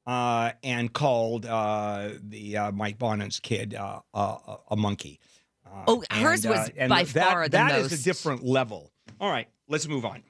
uh, 0.06 0.52
and 0.64 0.92
called 0.92 1.46
uh, 1.46 2.10
the 2.20 2.56
uh, 2.56 2.72
Mike 2.72 2.98
Bonin's 2.98 3.38
kid 3.40 3.74
uh, 3.74 4.00
uh, 4.12 4.56
a 4.70 4.76
monkey. 4.76 5.20
Uh, 5.64 5.84
Oh, 5.86 6.02
hers 6.10 6.46
was 6.46 6.70
by 6.88 7.04
that, 7.04 7.30
far 7.30 7.44
the 7.44 7.50
that 7.58 7.78
is 7.78 7.90
most- 7.92 8.00
a 8.00 8.04
different 8.04 8.42
level. 8.44 8.90
All 9.20 9.30
right, 9.30 9.48
let's 9.68 9.86
move 9.86 10.04
on. 10.04 10.22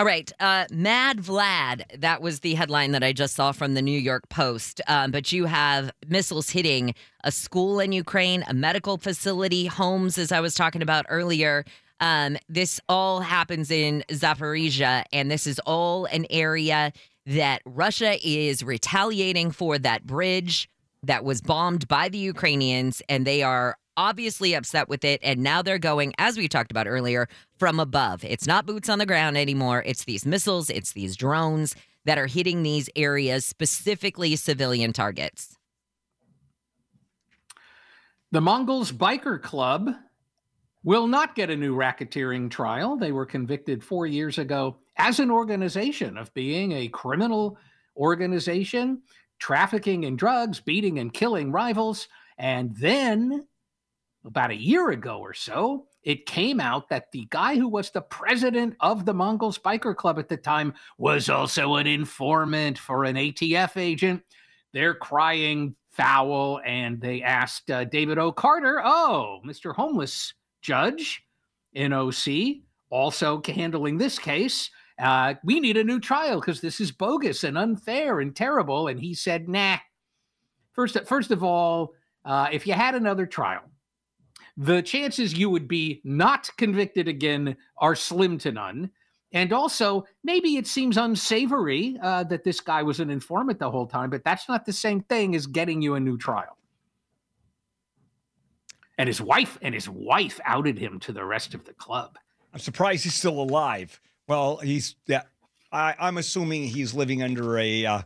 All 0.00 0.06
right. 0.06 0.32
Uh, 0.40 0.64
Mad 0.70 1.18
Vlad, 1.18 2.00
that 2.00 2.22
was 2.22 2.40
the 2.40 2.54
headline 2.54 2.92
that 2.92 3.02
I 3.02 3.12
just 3.12 3.34
saw 3.34 3.52
from 3.52 3.74
the 3.74 3.82
New 3.82 4.00
York 4.00 4.30
Post. 4.30 4.80
Um, 4.88 5.10
but 5.10 5.30
you 5.30 5.44
have 5.44 5.90
missiles 6.08 6.48
hitting 6.48 6.94
a 7.22 7.30
school 7.30 7.80
in 7.80 7.92
Ukraine, 7.92 8.42
a 8.48 8.54
medical 8.54 8.96
facility, 8.96 9.66
homes, 9.66 10.16
as 10.16 10.32
I 10.32 10.40
was 10.40 10.54
talking 10.54 10.80
about 10.80 11.04
earlier. 11.10 11.66
Um, 12.00 12.38
this 12.48 12.80
all 12.88 13.20
happens 13.20 13.70
in 13.70 14.02
Zaporizhia, 14.08 15.04
and 15.12 15.30
this 15.30 15.46
is 15.46 15.58
all 15.66 16.06
an 16.06 16.24
area 16.30 16.94
that 17.26 17.60
Russia 17.66 18.16
is 18.26 18.62
retaliating 18.62 19.50
for 19.50 19.76
that 19.76 20.06
bridge 20.06 20.70
that 21.02 21.26
was 21.26 21.42
bombed 21.42 21.88
by 21.88 22.08
the 22.08 22.16
Ukrainians, 22.16 23.02
and 23.10 23.26
they 23.26 23.42
are 23.42 23.76
obviously 23.96 24.54
upset 24.54 24.88
with 24.88 25.04
it. 25.04 25.20
And 25.22 25.40
now 25.40 25.62
they're 25.62 25.78
going, 25.78 26.14
as 26.18 26.36
we 26.36 26.48
talked 26.48 26.70
about 26.70 26.86
earlier, 26.86 27.28
from 27.58 27.80
above. 27.80 28.24
It's 28.24 28.46
not 28.46 28.66
boots 28.66 28.88
on 28.88 28.98
the 28.98 29.06
ground 29.06 29.36
anymore. 29.36 29.82
It's 29.86 30.04
these 30.04 30.24
missiles, 30.26 30.70
it's 30.70 30.92
these 30.92 31.16
drones 31.16 31.74
that 32.04 32.18
are 32.18 32.26
hitting 32.26 32.62
these 32.62 32.88
areas, 32.96 33.44
specifically 33.44 34.36
civilian 34.36 34.92
targets. 34.92 35.56
The 38.32 38.40
Mongols 38.40 38.92
Biker 38.92 39.42
Club 39.42 39.90
will 40.82 41.06
not 41.06 41.34
get 41.34 41.50
a 41.50 41.56
new 41.56 41.76
racketeering 41.76 42.50
trial. 42.50 42.96
They 42.96 43.12
were 43.12 43.26
convicted 43.26 43.84
four 43.84 44.06
years 44.06 44.38
ago 44.38 44.76
as 44.96 45.20
an 45.20 45.30
organization 45.30 46.16
of 46.16 46.32
being 46.32 46.72
a 46.72 46.88
criminal 46.88 47.58
organization, 47.96 49.02
trafficking 49.38 50.04
in 50.04 50.16
drugs, 50.16 50.60
beating 50.60 50.98
and 50.98 51.12
killing 51.12 51.52
rivals. 51.52 52.08
And 52.38 52.74
then, 52.76 53.46
about 54.24 54.50
a 54.50 54.56
year 54.56 54.90
ago 54.90 55.18
or 55.18 55.34
so, 55.34 55.86
it 56.02 56.26
came 56.26 56.60
out 56.60 56.88
that 56.88 57.10
the 57.12 57.26
guy 57.30 57.56
who 57.56 57.68
was 57.68 57.90
the 57.90 58.00
president 58.00 58.76
of 58.80 59.04
the 59.04 59.14
Mongols 59.14 59.58
Biker 59.58 59.94
Club 59.94 60.18
at 60.18 60.28
the 60.28 60.36
time 60.36 60.74
was 60.98 61.28
also 61.28 61.76
an 61.76 61.86
informant 61.86 62.78
for 62.78 63.04
an 63.04 63.16
ATF 63.16 63.76
agent. 63.76 64.22
They're 64.72 64.94
crying 64.94 65.74
foul, 65.90 66.60
and 66.64 67.00
they 67.00 67.22
asked 67.22 67.70
uh, 67.70 67.84
David 67.84 68.18
O. 68.18 68.32
Carter, 68.32 68.80
oh, 68.84 69.40
Mr. 69.44 69.74
Homeless 69.74 70.32
Judge 70.62 71.22
in 71.72 71.92
OC, 71.92 72.62
also 72.90 73.42
handling 73.46 73.98
this 73.98 74.18
case. 74.18 74.70
Uh, 74.98 75.34
we 75.44 75.60
need 75.60 75.76
a 75.76 75.84
new 75.84 75.98
trial 75.98 76.40
because 76.40 76.60
this 76.60 76.80
is 76.80 76.92
bogus 76.92 77.44
and 77.44 77.56
unfair 77.56 78.20
and 78.20 78.36
terrible. 78.36 78.88
And 78.88 79.00
he 79.00 79.14
said, 79.14 79.48
nah. 79.48 79.78
First, 80.72 80.98
first 81.06 81.30
of 81.30 81.42
all, 81.42 81.94
uh, 82.24 82.48
if 82.52 82.66
you 82.66 82.74
had 82.74 82.94
another 82.94 83.26
trial, 83.26 83.62
the 84.60 84.82
chances 84.82 85.32
you 85.32 85.48
would 85.48 85.66
be 85.66 86.02
not 86.04 86.50
convicted 86.58 87.08
again 87.08 87.56
are 87.78 87.94
slim 87.94 88.36
to 88.36 88.52
none. 88.52 88.90
And 89.32 89.54
also, 89.54 90.04
maybe 90.22 90.58
it 90.58 90.66
seems 90.66 90.98
unsavory 90.98 91.96
uh, 92.02 92.24
that 92.24 92.44
this 92.44 92.60
guy 92.60 92.82
was 92.82 93.00
an 93.00 93.08
informant 93.08 93.58
the 93.58 93.70
whole 93.70 93.86
time, 93.86 94.10
but 94.10 94.22
that's 94.22 94.50
not 94.50 94.66
the 94.66 94.72
same 94.72 95.00
thing 95.00 95.34
as 95.34 95.46
getting 95.46 95.80
you 95.80 95.94
a 95.94 96.00
new 96.00 96.18
trial. 96.18 96.58
And 98.98 99.06
his 99.06 99.22
wife 99.22 99.56
and 99.62 99.74
his 99.74 99.88
wife 99.88 100.38
outed 100.44 100.78
him 100.78 101.00
to 101.00 101.12
the 101.12 101.24
rest 101.24 101.54
of 101.54 101.64
the 101.64 101.72
club. 101.72 102.18
I'm 102.52 102.60
surprised 102.60 103.04
he's 103.04 103.14
still 103.14 103.40
alive. 103.40 103.98
Well, 104.28 104.58
he's 104.58 104.94
yeah. 105.06 105.22
I, 105.72 105.94
I'm 105.98 106.18
assuming 106.18 106.64
he's 106.64 106.92
living 106.92 107.22
under 107.22 107.56
a 107.56 107.86
uh, 107.86 108.02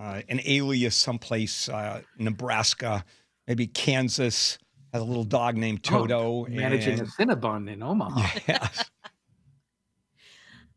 uh, 0.00 0.22
an 0.28 0.40
alias 0.46 0.96
someplace, 0.96 1.68
uh, 1.68 2.02
Nebraska, 2.18 3.04
maybe 3.46 3.68
Kansas. 3.68 4.58
Has 4.92 5.02
a 5.02 5.04
little 5.04 5.24
dog 5.24 5.56
named 5.56 5.80
oh, 5.86 5.90
Toto. 5.90 6.20
Oh, 6.20 6.46
managing 6.48 6.98
a 6.98 7.02
and- 7.02 7.12
Cinnabon 7.12 7.70
in 7.70 7.82
Omaha. 7.82 8.38
Yes. 8.48 8.84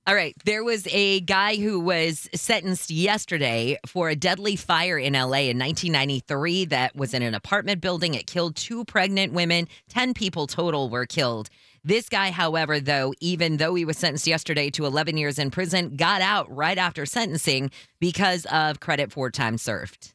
All 0.08 0.14
right. 0.14 0.36
There 0.46 0.64
was 0.64 0.88
a 0.92 1.22
guy 1.22 1.56
who 1.56 1.80
was 1.80 2.30
sentenced 2.36 2.92
yesterday 2.92 3.80
for 3.88 4.08
a 4.10 4.16
deadly 4.16 4.56
fire 4.56 5.00
in 5.00 5.14
LA 5.14 5.50
in 5.50 5.58
1993 5.58 6.66
that 6.66 6.96
was 6.96 7.16
in 7.16 7.24
an 7.24 7.34
apartment 7.34 7.82
building. 7.82 8.14
It 8.14 8.28
killed 8.28 8.56
two 8.56 8.86
pregnant 8.86 9.34
women. 9.34 9.68
10 9.90 10.14
people 10.14 10.46
total 10.46 10.90
were 10.90 11.08
killed. 11.08 11.50
This 11.84 12.08
guy, 12.08 12.30
however, 12.30 12.80
though, 12.80 13.14
even 13.20 13.58
though 13.58 13.74
he 13.74 13.84
was 13.84 13.98
sentenced 13.98 14.28
yesterday 14.28 14.70
to 14.72 14.86
11 14.86 15.18
years 15.18 15.40
in 15.40 15.50
prison, 15.50 15.96
got 15.96 16.22
out 16.22 16.56
right 16.56 16.78
after 16.78 17.08
sentencing 17.08 17.72
because 18.00 18.46
of 18.46 18.80
credit 18.80 19.12
for 19.12 19.32
time 19.32 19.58
served. 19.58 20.15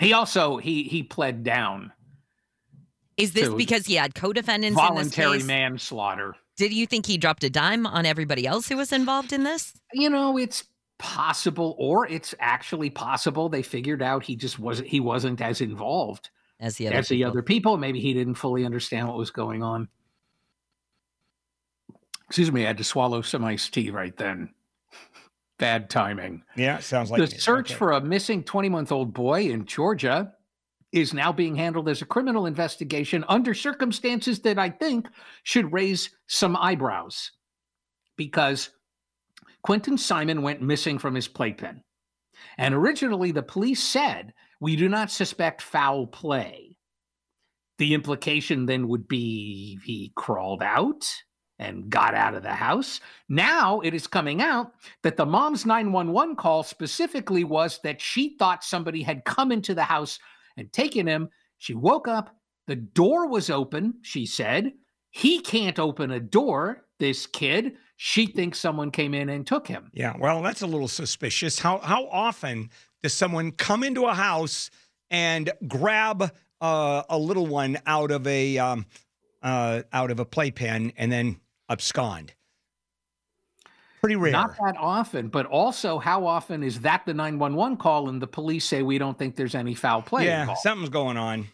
He 0.00 0.12
also 0.12 0.56
he 0.56 0.84
he 0.84 1.02
pled 1.02 1.44
down 1.44 1.92
Is 3.16 3.32
this 3.32 3.52
because 3.54 3.86
he 3.86 3.94
had 3.94 4.14
co-defendants 4.14 4.78
in 4.78 4.94
this 4.94 5.14
voluntary 5.14 5.42
manslaughter. 5.42 6.34
Did 6.56 6.72
you 6.72 6.86
think 6.86 7.06
he 7.06 7.18
dropped 7.18 7.44
a 7.44 7.50
dime 7.50 7.86
on 7.86 8.06
everybody 8.06 8.46
else 8.46 8.68
who 8.68 8.76
was 8.76 8.92
involved 8.92 9.32
in 9.32 9.44
this? 9.44 9.72
You 9.92 10.08
know, 10.10 10.36
it's 10.36 10.64
possible, 10.98 11.74
or 11.78 12.06
it's 12.06 12.34
actually 12.38 12.90
possible 12.90 13.48
they 13.48 13.62
figured 13.62 14.02
out 14.02 14.24
he 14.24 14.36
just 14.36 14.58
wasn't 14.58 14.88
he 14.88 15.00
wasn't 15.00 15.40
as 15.40 15.60
involved 15.60 16.30
As 16.60 16.76
the 16.76 16.88
other 16.88 16.96
as 16.96 17.08
the 17.08 17.24
other 17.24 17.42
people. 17.42 17.76
Maybe 17.76 18.00
he 18.00 18.14
didn't 18.14 18.34
fully 18.34 18.64
understand 18.64 19.08
what 19.08 19.16
was 19.16 19.30
going 19.30 19.62
on. 19.62 19.88
Excuse 22.28 22.50
me, 22.50 22.64
I 22.64 22.68
had 22.68 22.78
to 22.78 22.84
swallow 22.84 23.22
some 23.22 23.44
iced 23.44 23.74
tea 23.74 23.90
right 23.90 24.16
then. 24.16 24.50
Bad 25.64 25.88
timing. 25.88 26.42
Yeah, 26.56 26.78
sounds 26.80 27.10
like 27.10 27.20
the 27.20 27.26
search 27.26 27.70
Okay. 27.70 27.78
for 27.78 27.92
a 27.92 28.00
missing 28.00 28.44
20 28.44 28.68
month 28.68 28.92
old 28.92 29.14
boy 29.14 29.44
in 29.44 29.64
Georgia 29.64 30.34
is 30.92 31.14
now 31.14 31.32
being 31.32 31.56
handled 31.56 31.88
as 31.88 32.02
a 32.02 32.06
criminal 32.06 32.44
investigation 32.44 33.24
under 33.28 33.54
circumstances 33.54 34.40
that 34.40 34.58
I 34.58 34.68
think 34.68 35.08
should 35.42 35.72
raise 35.72 36.10
some 36.26 36.54
eyebrows 36.54 37.32
because 38.16 38.70
Quinton 39.62 39.96
Simon 39.96 40.42
went 40.42 40.60
missing 40.60 40.98
from 40.98 41.14
his 41.14 41.28
playpen. 41.28 41.82
And 42.58 42.74
originally, 42.74 43.32
the 43.32 43.42
police 43.42 43.82
said, 43.82 44.34
We 44.60 44.76
do 44.76 44.90
not 44.90 45.10
suspect 45.10 45.62
foul 45.62 46.06
play. 46.06 46.76
The 47.78 47.94
implication 47.94 48.66
then 48.66 48.86
would 48.88 49.08
be 49.08 49.78
he 49.84 50.12
crawled 50.14 50.62
out 50.62 51.10
and 51.58 51.88
got 51.88 52.14
out 52.14 52.34
of 52.34 52.42
the 52.42 52.52
house. 52.54 53.00
Now 53.28 53.80
it 53.80 53.94
is 53.94 54.06
coming 54.06 54.42
out 54.42 54.72
that 55.02 55.16
the 55.16 55.26
mom's 55.26 55.64
911 55.64 56.36
call 56.36 56.62
specifically 56.62 57.44
was 57.44 57.80
that 57.84 58.00
she 58.00 58.36
thought 58.38 58.64
somebody 58.64 59.02
had 59.02 59.24
come 59.24 59.52
into 59.52 59.74
the 59.74 59.84
house 59.84 60.18
and 60.56 60.72
taken 60.72 61.06
him. 61.06 61.28
She 61.58 61.74
woke 61.74 62.08
up, 62.08 62.36
the 62.66 62.76
door 62.76 63.28
was 63.28 63.50
open, 63.50 63.94
she 64.02 64.26
said. 64.26 64.72
He 65.10 65.40
can't 65.40 65.78
open 65.78 66.10
a 66.10 66.20
door, 66.20 66.84
this 66.98 67.26
kid. 67.26 67.74
She 67.96 68.26
thinks 68.26 68.58
someone 68.58 68.90
came 68.90 69.14
in 69.14 69.28
and 69.28 69.46
took 69.46 69.66
him. 69.66 69.90
Yeah, 69.92 70.14
well, 70.18 70.42
that's 70.42 70.62
a 70.62 70.66
little 70.66 70.88
suspicious. 70.88 71.58
How 71.58 71.78
how 71.78 72.08
often 72.08 72.70
does 73.02 73.14
someone 73.14 73.52
come 73.52 73.84
into 73.84 74.06
a 74.06 74.14
house 74.14 74.70
and 75.10 75.52
grab 75.68 76.32
uh, 76.60 77.02
a 77.08 77.18
little 77.18 77.46
one 77.46 77.78
out 77.86 78.10
of 78.10 78.26
a 78.26 78.58
um, 78.58 78.86
uh, 79.42 79.82
out 79.92 80.10
of 80.10 80.18
a 80.18 80.24
playpen 80.24 80.92
and 80.96 81.12
then 81.12 81.38
abscond? 81.68 82.34
Pretty 84.00 84.16
rare. 84.16 84.32
Not 84.32 84.56
that 84.58 84.76
often, 84.78 85.28
but 85.28 85.46
also 85.46 85.98
how 85.98 86.26
often 86.26 86.62
is 86.62 86.80
that 86.80 87.06
the 87.06 87.14
911 87.14 87.78
call 87.78 88.10
and 88.10 88.20
the 88.20 88.26
police 88.26 88.66
say 88.66 88.82
we 88.82 88.98
don't 88.98 89.18
think 89.18 89.34
there's 89.34 89.54
any 89.54 89.74
foul 89.74 90.02
play? 90.02 90.26
yeah, 90.26 90.42
involved? 90.42 90.60
something's 90.60 90.90
going 90.90 91.16
on. 91.16 91.46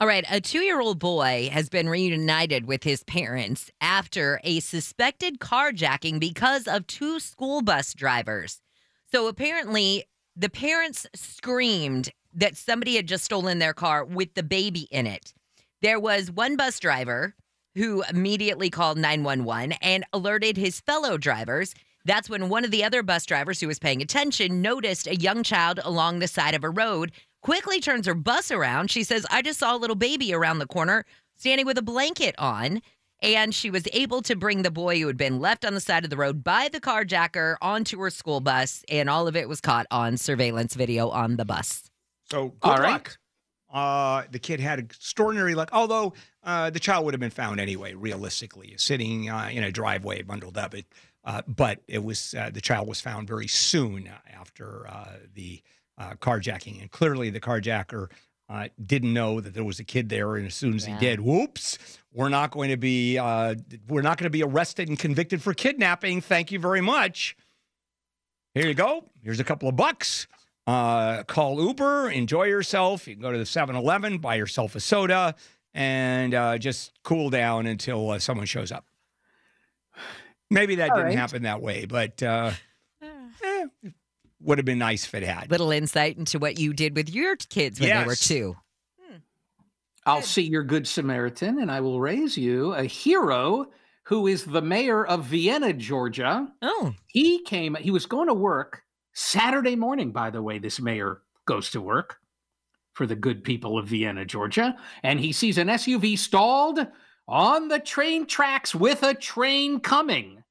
All 0.00 0.06
right, 0.06 0.24
a 0.30 0.40
two 0.40 0.60
year 0.60 0.80
old 0.80 0.98
boy 0.98 1.50
has 1.52 1.68
been 1.68 1.88
reunited 1.88 2.66
with 2.66 2.84
his 2.84 3.02
parents 3.02 3.70
after 3.80 4.40
a 4.44 4.60
suspected 4.60 5.40
carjacking 5.40 6.20
because 6.20 6.68
of 6.68 6.86
two 6.86 7.18
school 7.18 7.62
bus 7.62 7.92
drivers. 7.94 8.62
So 9.10 9.26
apparently, 9.26 10.04
the 10.36 10.48
parents 10.48 11.06
screamed 11.14 12.10
that 12.32 12.56
somebody 12.56 12.94
had 12.94 13.08
just 13.08 13.24
stolen 13.24 13.58
their 13.58 13.74
car 13.74 14.04
with 14.04 14.34
the 14.34 14.42
baby 14.42 14.86
in 14.90 15.06
it. 15.06 15.34
There 15.82 15.98
was 15.98 16.30
one 16.30 16.56
bus 16.56 16.78
driver 16.78 17.34
who 17.78 18.02
immediately 18.10 18.68
called 18.68 18.98
911 18.98 19.72
and 19.80 20.04
alerted 20.12 20.56
his 20.56 20.80
fellow 20.80 21.16
drivers. 21.16 21.74
That's 22.04 22.28
when 22.28 22.48
one 22.48 22.64
of 22.64 22.70
the 22.70 22.84
other 22.84 23.02
bus 23.02 23.24
drivers 23.24 23.60
who 23.60 23.68
was 23.68 23.78
paying 23.78 24.02
attention 24.02 24.60
noticed 24.60 25.06
a 25.06 25.16
young 25.16 25.42
child 25.42 25.80
along 25.84 26.18
the 26.18 26.28
side 26.28 26.54
of 26.54 26.64
a 26.64 26.70
road, 26.70 27.12
quickly 27.42 27.80
turns 27.80 28.06
her 28.06 28.14
bus 28.14 28.50
around. 28.50 28.90
She 28.90 29.04
says, 29.04 29.26
I 29.30 29.42
just 29.42 29.60
saw 29.60 29.74
a 29.74 29.78
little 29.78 29.96
baby 29.96 30.34
around 30.34 30.58
the 30.58 30.66
corner 30.66 31.04
standing 31.36 31.66
with 31.66 31.78
a 31.78 31.82
blanket 31.82 32.34
on. 32.38 32.82
And 33.20 33.54
she 33.54 33.68
was 33.68 33.88
able 33.92 34.22
to 34.22 34.36
bring 34.36 34.62
the 34.62 34.70
boy 34.70 35.00
who 35.00 35.06
had 35.08 35.16
been 35.16 35.40
left 35.40 35.64
on 35.64 35.74
the 35.74 35.80
side 35.80 36.04
of 36.04 36.10
the 36.10 36.16
road 36.16 36.44
by 36.44 36.68
the 36.72 36.80
carjacker 36.80 37.56
onto 37.60 37.98
her 38.00 38.10
school 38.10 38.40
bus. 38.40 38.84
And 38.88 39.10
all 39.10 39.26
of 39.26 39.34
it 39.36 39.48
was 39.48 39.60
caught 39.60 39.86
on 39.90 40.16
surveillance 40.16 40.74
video 40.74 41.08
on 41.10 41.36
the 41.36 41.44
bus. 41.44 41.90
So 42.30 42.54
good 42.60 42.68
All 42.68 42.78
luck. 42.78 42.82
right. 42.82 43.18
Uh, 43.70 44.22
the 44.30 44.38
kid 44.38 44.60
had 44.60 44.78
extraordinary 44.78 45.54
luck, 45.54 45.68
although 45.72 46.14
uh, 46.42 46.70
the 46.70 46.80
child 46.80 47.04
would 47.04 47.12
have 47.14 47.20
been 47.20 47.28
found 47.30 47.60
anyway, 47.60 47.92
realistically, 47.94 48.74
sitting 48.78 49.28
uh, 49.28 49.48
in 49.52 49.62
a 49.62 49.70
driveway 49.70 50.22
bundled 50.22 50.56
up. 50.56 50.74
It, 50.74 50.86
uh, 51.24 51.42
but 51.46 51.80
it 51.86 52.02
was 52.02 52.34
uh, 52.38 52.48
the 52.50 52.60
child 52.62 52.88
was 52.88 53.00
found 53.00 53.28
very 53.28 53.46
soon 53.48 54.08
after 54.32 54.86
uh, 54.88 55.16
the 55.34 55.62
uh, 55.98 56.14
carjacking, 56.14 56.80
and 56.80 56.90
clearly 56.90 57.28
the 57.28 57.40
carjacker 57.40 58.08
uh, 58.48 58.68
didn't 58.86 59.12
know 59.12 59.40
that 59.42 59.52
there 59.52 59.64
was 59.64 59.78
a 59.78 59.84
kid 59.84 60.08
there, 60.08 60.36
and 60.36 60.46
as 60.46 60.54
soon 60.54 60.74
as 60.76 60.86
Yeah. 60.88 60.94
he 60.98 61.06
did, 61.06 61.20
whoops, 61.20 61.76
we're 62.14 62.30
not 62.30 62.50
going 62.50 62.70
to 62.70 62.78
be 62.78 63.18
uh, 63.18 63.54
we're 63.88 64.00
not 64.00 64.16
going 64.16 64.24
to 64.24 64.30
be 64.30 64.42
arrested 64.42 64.88
and 64.88 64.98
convicted 64.98 65.42
for 65.42 65.52
kidnapping. 65.52 66.22
Thank 66.22 66.50
you 66.50 66.58
very 66.58 66.80
much. 66.80 67.36
Here 68.54 68.66
you 68.66 68.72
go. 68.74 69.04
Here's 69.22 69.40
a 69.40 69.44
couple 69.44 69.68
of 69.68 69.76
bucks. 69.76 70.26
Uh, 70.68 71.22
call 71.22 71.62
Uber, 71.66 72.10
enjoy 72.10 72.44
yourself. 72.44 73.08
You 73.08 73.14
can 73.14 73.22
go 73.22 73.32
to 73.32 73.38
the 73.38 73.46
7 73.46 73.74
Eleven, 73.74 74.18
buy 74.18 74.34
yourself 74.34 74.74
a 74.74 74.80
soda, 74.80 75.34
and 75.72 76.34
uh, 76.34 76.58
just 76.58 76.92
cool 77.02 77.30
down 77.30 77.66
until 77.66 78.10
uh, 78.10 78.18
someone 78.18 78.44
shows 78.44 78.70
up. 78.70 78.84
Maybe 80.50 80.74
that 80.74 80.90
All 80.90 80.96
didn't 80.96 81.08
right. 81.12 81.18
happen 81.18 81.42
that 81.44 81.62
way, 81.62 81.86
but 81.86 82.22
uh, 82.22 82.50
eh, 83.02 83.64
would 84.42 84.58
have 84.58 84.66
been 84.66 84.78
nice 84.78 85.06
if 85.06 85.14
it 85.14 85.22
had. 85.22 85.50
Little 85.50 85.70
insight 85.70 86.18
into 86.18 86.38
what 86.38 86.58
you 86.58 86.74
did 86.74 86.94
with 86.94 87.08
your 87.08 87.36
kids 87.36 87.80
when 87.80 87.88
they 87.88 88.04
were 88.04 88.12
Yes. 88.12 88.28
two. 88.28 88.54
I'll 90.04 90.20
see 90.22 90.42
your 90.42 90.64
good 90.64 90.86
Samaritan 90.86 91.58
and 91.60 91.70
I 91.70 91.80
will 91.80 91.98
raise 92.00 92.36
you 92.36 92.74
a 92.74 92.84
hero 92.84 93.66
who 94.04 94.26
is 94.26 94.44
the 94.44 94.62
mayor 94.62 95.04
of 95.06 95.24
Vienna, 95.24 95.72
Georgia. 95.72 96.46
Oh, 96.60 96.94
He 97.06 97.42
came, 97.42 97.74
he 97.74 97.90
was 97.90 98.04
going 98.06 98.28
to 98.28 98.34
work 98.34 98.82
Saturday 99.18 99.74
morning, 99.74 100.12
by 100.12 100.30
the 100.30 100.40
way. 100.40 100.58
This 100.58 100.80
mayor 100.80 101.22
goes 101.44 101.70
to 101.70 101.80
work 101.80 102.18
for 102.94 103.04
the 103.04 103.16
good 103.16 103.42
people 103.42 103.76
of 103.76 103.86
Vienna, 103.88 104.24
Georgia. 104.24 104.76
And 105.02 105.18
he 105.18 105.32
sees 105.32 105.58
an 105.58 105.66
SUV 105.66 106.16
stalled 106.16 106.86
on 107.26 107.66
the 107.66 107.80
train 107.80 108.26
tracks 108.26 108.76
with 108.76 109.02
a 109.02 109.14
train 109.14 109.80
coming. 109.80 110.44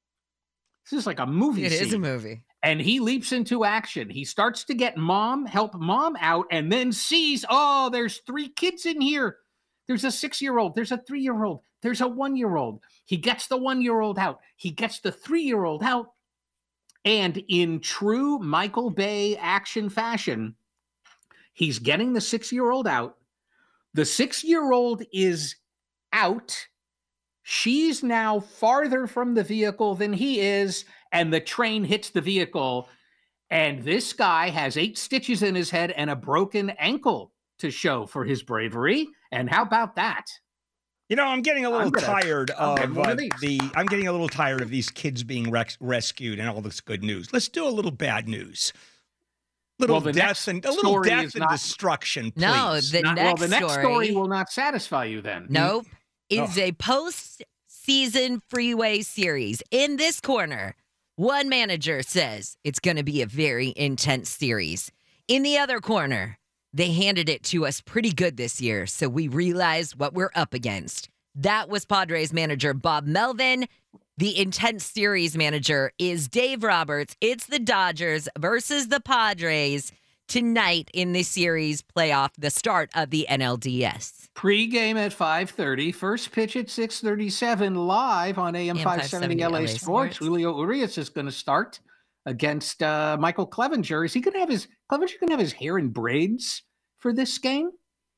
This 0.84 1.00
is 1.00 1.06
like 1.06 1.18
a 1.18 1.26
movie 1.26 1.64
it 1.64 1.72
scene. 1.72 1.86
is 1.86 1.92
a 1.94 1.98
movie. 1.98 2.42
and 2.62 2.78
he 2.78 3.00
leaps 3.00 3.32
into 3.32 3.64
action. 3.64 4.10
He 4.10 4.24
starts 4.26 4.64
to 4.64 4.74
get 4.74 4.98
mom, 4.98 5.46
help 5.46 5.74
mom 5.74 6.16
out, 6.20 6.46
and 6.50 6.70
then 6.70 6.92
sees, 6.92 7.46
oh, 7.48 7.88
there's 7.90 8.18
three 8.26 8.50
kids 8.50 8.84
in 8.84 9.00
here. 9.00 9.38
There's 9.86 10.04
a 10.04 10.10
six 10.10 10.42
year 10.42 10.58
old, 10.58 10.74
there's 10.74 10.92
a 10.92 10.98
three 10.98 11.22
year 11.22 11.42
old, 11.42 11.62
there's 11.80 12.02
a 12.02 12.08
one 12.08 12.36
year 12.36 12.56
old. 12.56 12.80
He 13.06 13.16
gets 13.16 13.46
the 13.46 13.56
one 13.56 13.80
year 13.80 14.00
old 14.00 14.18
out, 14.18 14.40
he 14.56 14.70
gets 14.70 15.00
the 15.00 15.12
three 15.12 15.42
year 15.42 15.64
old 15.64 15.82
out. 15.82 16.08
And 17.08 17.42
in 17.48 17.80
true 17.80 18.38
Michael 18.38 18.90
Bay 18.90 19.34
action 19.38 19.88
fashion, 19.88 20.56
he's 21.54 21.78
getting 21.78 22.12
the 22.12 22.20
six 22.20 22.52
year 22.52 22.70
old 22.70 22.86
out. 22.86 23.16
The 23.94 24.04
six 24.04 24.44
year 24.44 24.72
old 24.72 25.02
is 25.10 25.56
out. 26.12 26.66
She's 27.42 28.02
now 28.02 28.40
farther 28.40 29.06
from 29.06 29.32
the 29.32 29.42
vehicle 29.42 29.94
than 29.94 30.12
he 30.12 30.40
is, 30.40 30.84
and 31.10 31.32
the 31.32 31.40
train 31.40 31.82
hits 31.82 32.10
the 32.10 32.20
vehicle. 32.20 32.90
And 33.48 33.82
this 33.82 34.12
guy 34.12 34.50
has 34.50 34.76
eight 34.76 34.98
stitches 34.98 35.42
in 35.42 35.54
his 35.54 35.70
head 35.70 35.92
and 35.92 36.10
a 36.10 36.14
broken 36.14 36.68
ankle 36.78 37.32
to 37.60 37.70
show 37.70 38.04
for 38.04 38.26
his 38.26 38.42
bravery. 38.42 39.08
And 39.32 39.48
how 39.48 39.62
about 39.62 39.96
that? 39.96 40.26
You 41.08 41.16
know, 41.16 41.24
I'm 41.24 41.40
getting 41.42 41.64
a 41.64 41.70
little 41.70 41.90
gonna- 41.90 42.06
tired 42.06 42.50
of 42.50 42.98
uh, 42.98 43.02
of 43.02 43.18
these. 43.18 43.30
the. 43.40 43.60
I'm 43.74 43.86
getting 43.86 44.08
a 44.08 44.12
little 44.12 44.28
tired 44.28 44.60
of 44.60 44.68
these 44.68 44.90
kids 44.90 45.22
being 45.24 45.50
rex- 45.50 45.78
rescued 45.80 46.38
and 46.38 46.48
all 46.48 46.60
this 46.60 46.80
good 46.80 47.02
news. 47.02 47.32
Let's 47.32 47.48
do 47.48 47.66
a 47.66 47.70
little 47.70 47.90
bad 47.90 48.28
news. 48.28 48.72
Little 49.78 50.00
Well, 50.00 50.12
death 50.12 50.48
and 50.48 50.62
a 50.64 50.68
little 50.70 50.90
story 50.90 51.08
death 51.08 51.34
and 51.34 51.40
not- 51.40 51.52
destruction. 51.52 52.32
Please. 52.32 52.40
No, 52.42 52.80
the 52.80 53.00
Not- 53.02 53.14
next 53.14 53.24
well, 53.24 53.36
the 53.36 53.48
next 53.48 53.72
story, 53.72 53.84
story 53.84 54.10
will 54.10 54.28
not 54.28 54.50
satisfy 54.52 55.04
you 55.04 55.22
then. 55.22 55.46
nope, 55.48 55.86
is 56.28 56.58
Oh. 56.58 56.62
a 56.62 56.72
post-season 56.72 58.42
freeway 58.48 59.00
series. 59.02 59.62
In 59.70 59.96
this 59.96 60.20
corner, 60.20 60.74
one 61.16 61.48
manager 61.48 62.02
says 62.02 62.56
it's 62.64 62.80
going 62.80 62.96
to 62.96 63.02
be 63.02 63.22
a 63.22 63.26
very 63.26 63.72
intense 63.76 64.28
series. 64.30 64.90
In 65.26 65.42
the 65.42 65.56
other 65.58 65.80
corner, 65.80 66.38
they 66.78 66.92
handed 66.92 67.28
it 67.28 67.42
to 67.42 67.66
us 67.66 67.80
pretty 67.80 68.12
good 68.12 68.36
this 68.36 68.60
year, 68.60 68.86
so 68.86 69.08
we 69.08 69.26
realized 69.26 69.98
what 69.98 70.14
we're 70.14 70.30
up 70.36 70.54
against. 70.54 71.08
That 71.34 71.68
was 71.68 71.84
Padres 71.84 72.32
manager 72.32 72.72
Bob 72.72 73.04
Melvin. 73.04 73.66
The 74.16 74.38
intense 74.38 74.84
series 74.84 75.36
manager 75.36 75.90
is 75.98 76.28
Dave 76.28 76.62
Roberts. 76.62 77.16
It's 77.20 77.46
the 77.46 77.58
Dodgers 77.58 78.28
versus 78.38 78.88
the 78.88 79.00
Padres 79.00 79.90
tonight 80.28 80.88
in 80.94 81.14
the 81.14 81.24
series 81.24 81.82
playoff, 81.82 82.30
the 82.38 82.50
start 82.50 82.90
of 82.94 83.10
the 83.10 83.26
NLDS. 83.28 84.28
Pre-game 84.34 84.96
at 84.96 85.12
5:30, 85.12 85.92
first 85.92 86.30
pitch 86.30 86.54
at 86.54 86.66
6:37 86.66 87.74
live 87.74 88.38
on 88.38 88.54
AM, 88.54 88.76
AM 88.76 88.84
570 88.84 89.42
LA, 89.42 89.48
LA 89.48 89.66
Sports. 89.66 89.80
Sports. 89.80 90.16
Julio 90.18 90.56
Urias 90.56 90.96
is 90.96 91.08
going 91.08 91.26
to 91.26 91.32
start 91.32 91.80
against 92.24 92.84
uh, 92.84 93.16
Michael 93.18 93.48
Clevinger. 93.48 94.04
Is 94.04 94.12
he 94.12 94.20
going 94.20 94.34
to 94.34 94.40
have 94.40 94.48
his 94.48 94.68
Clevinger 94.92 95.18
going 95.18 95.28
to 95.28 95.32
have 95.32 95.40
his 95.40 95.52
hair 95.52 95.76
in 95.76 95.88
braids 95.88 96.62
for 96.98 97.12
this 97.12 97.38
game? 97.38 97.70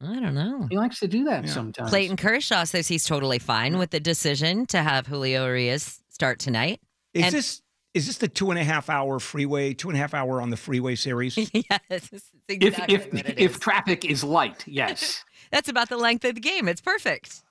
I 0.03 0.19
don't 0.19 0.35
know. 0.35 0.67
He 0.71 0.79
likes 0.79 0.99
to 1.01 1.09
do 1.09 1.25
that 1.25 1.45
Yeah. 1.45 1.51
sometimes. 1.53 1.91
Clayton 1.91 2.17
Kershaw 2.17 2.65
says 2.65 2.89
he's 2.89 3.05
totally 3.05 3.39
fine 3.39 3.77
with 3.79 3.91
the 3.91 4.01
decision 4.01 4.65
to 4.67 4.83
have 4.83 5.07
Julio 5.07 5.45
Urias 5.47 6.01
start 6.09 6.39
tonight. 6.39 6.81
Is 7.15 7.25
And- 7.25 7.35
this 7.35 7.63
is 7.93 8.07
this 8.07 8.19
the 8.19 8.29
two 8.29 8.51
and 8.51 8.59
a 8.59 8.63
half 8.65 8.89
hour 8.89 9.19
freeway, 9.19 9.75
two 9.75 9.89
and 9.89 9.97
a 9.97 10.01
half 10.01 10.15
hour 10.15 10.41
on 10.41 10.51
the 10.51 10.57
freeway 10.57 10.95
series? 10.95 11.37
yes, 11.53 11.81
it's 11.91 12.11
if 12.49 12.79
if 12.89 13.13
what 13.13 13.27
it 13.27 13.39
if 13.39 13.55
is. 13.57 13.59
traffic 13.59 14.05
is 14.05 14.23
light, 14.25 14.65
yes. 14.67 15.25
That's 15.51 15.69
about 15.69 15.89
the 15.89 15.97
length 15.97 16.25
of 16.25 16.37
the 16.37 16.41
game. 16.41 16.69
It's 16.69 16.81
perfect. 16.81 17.43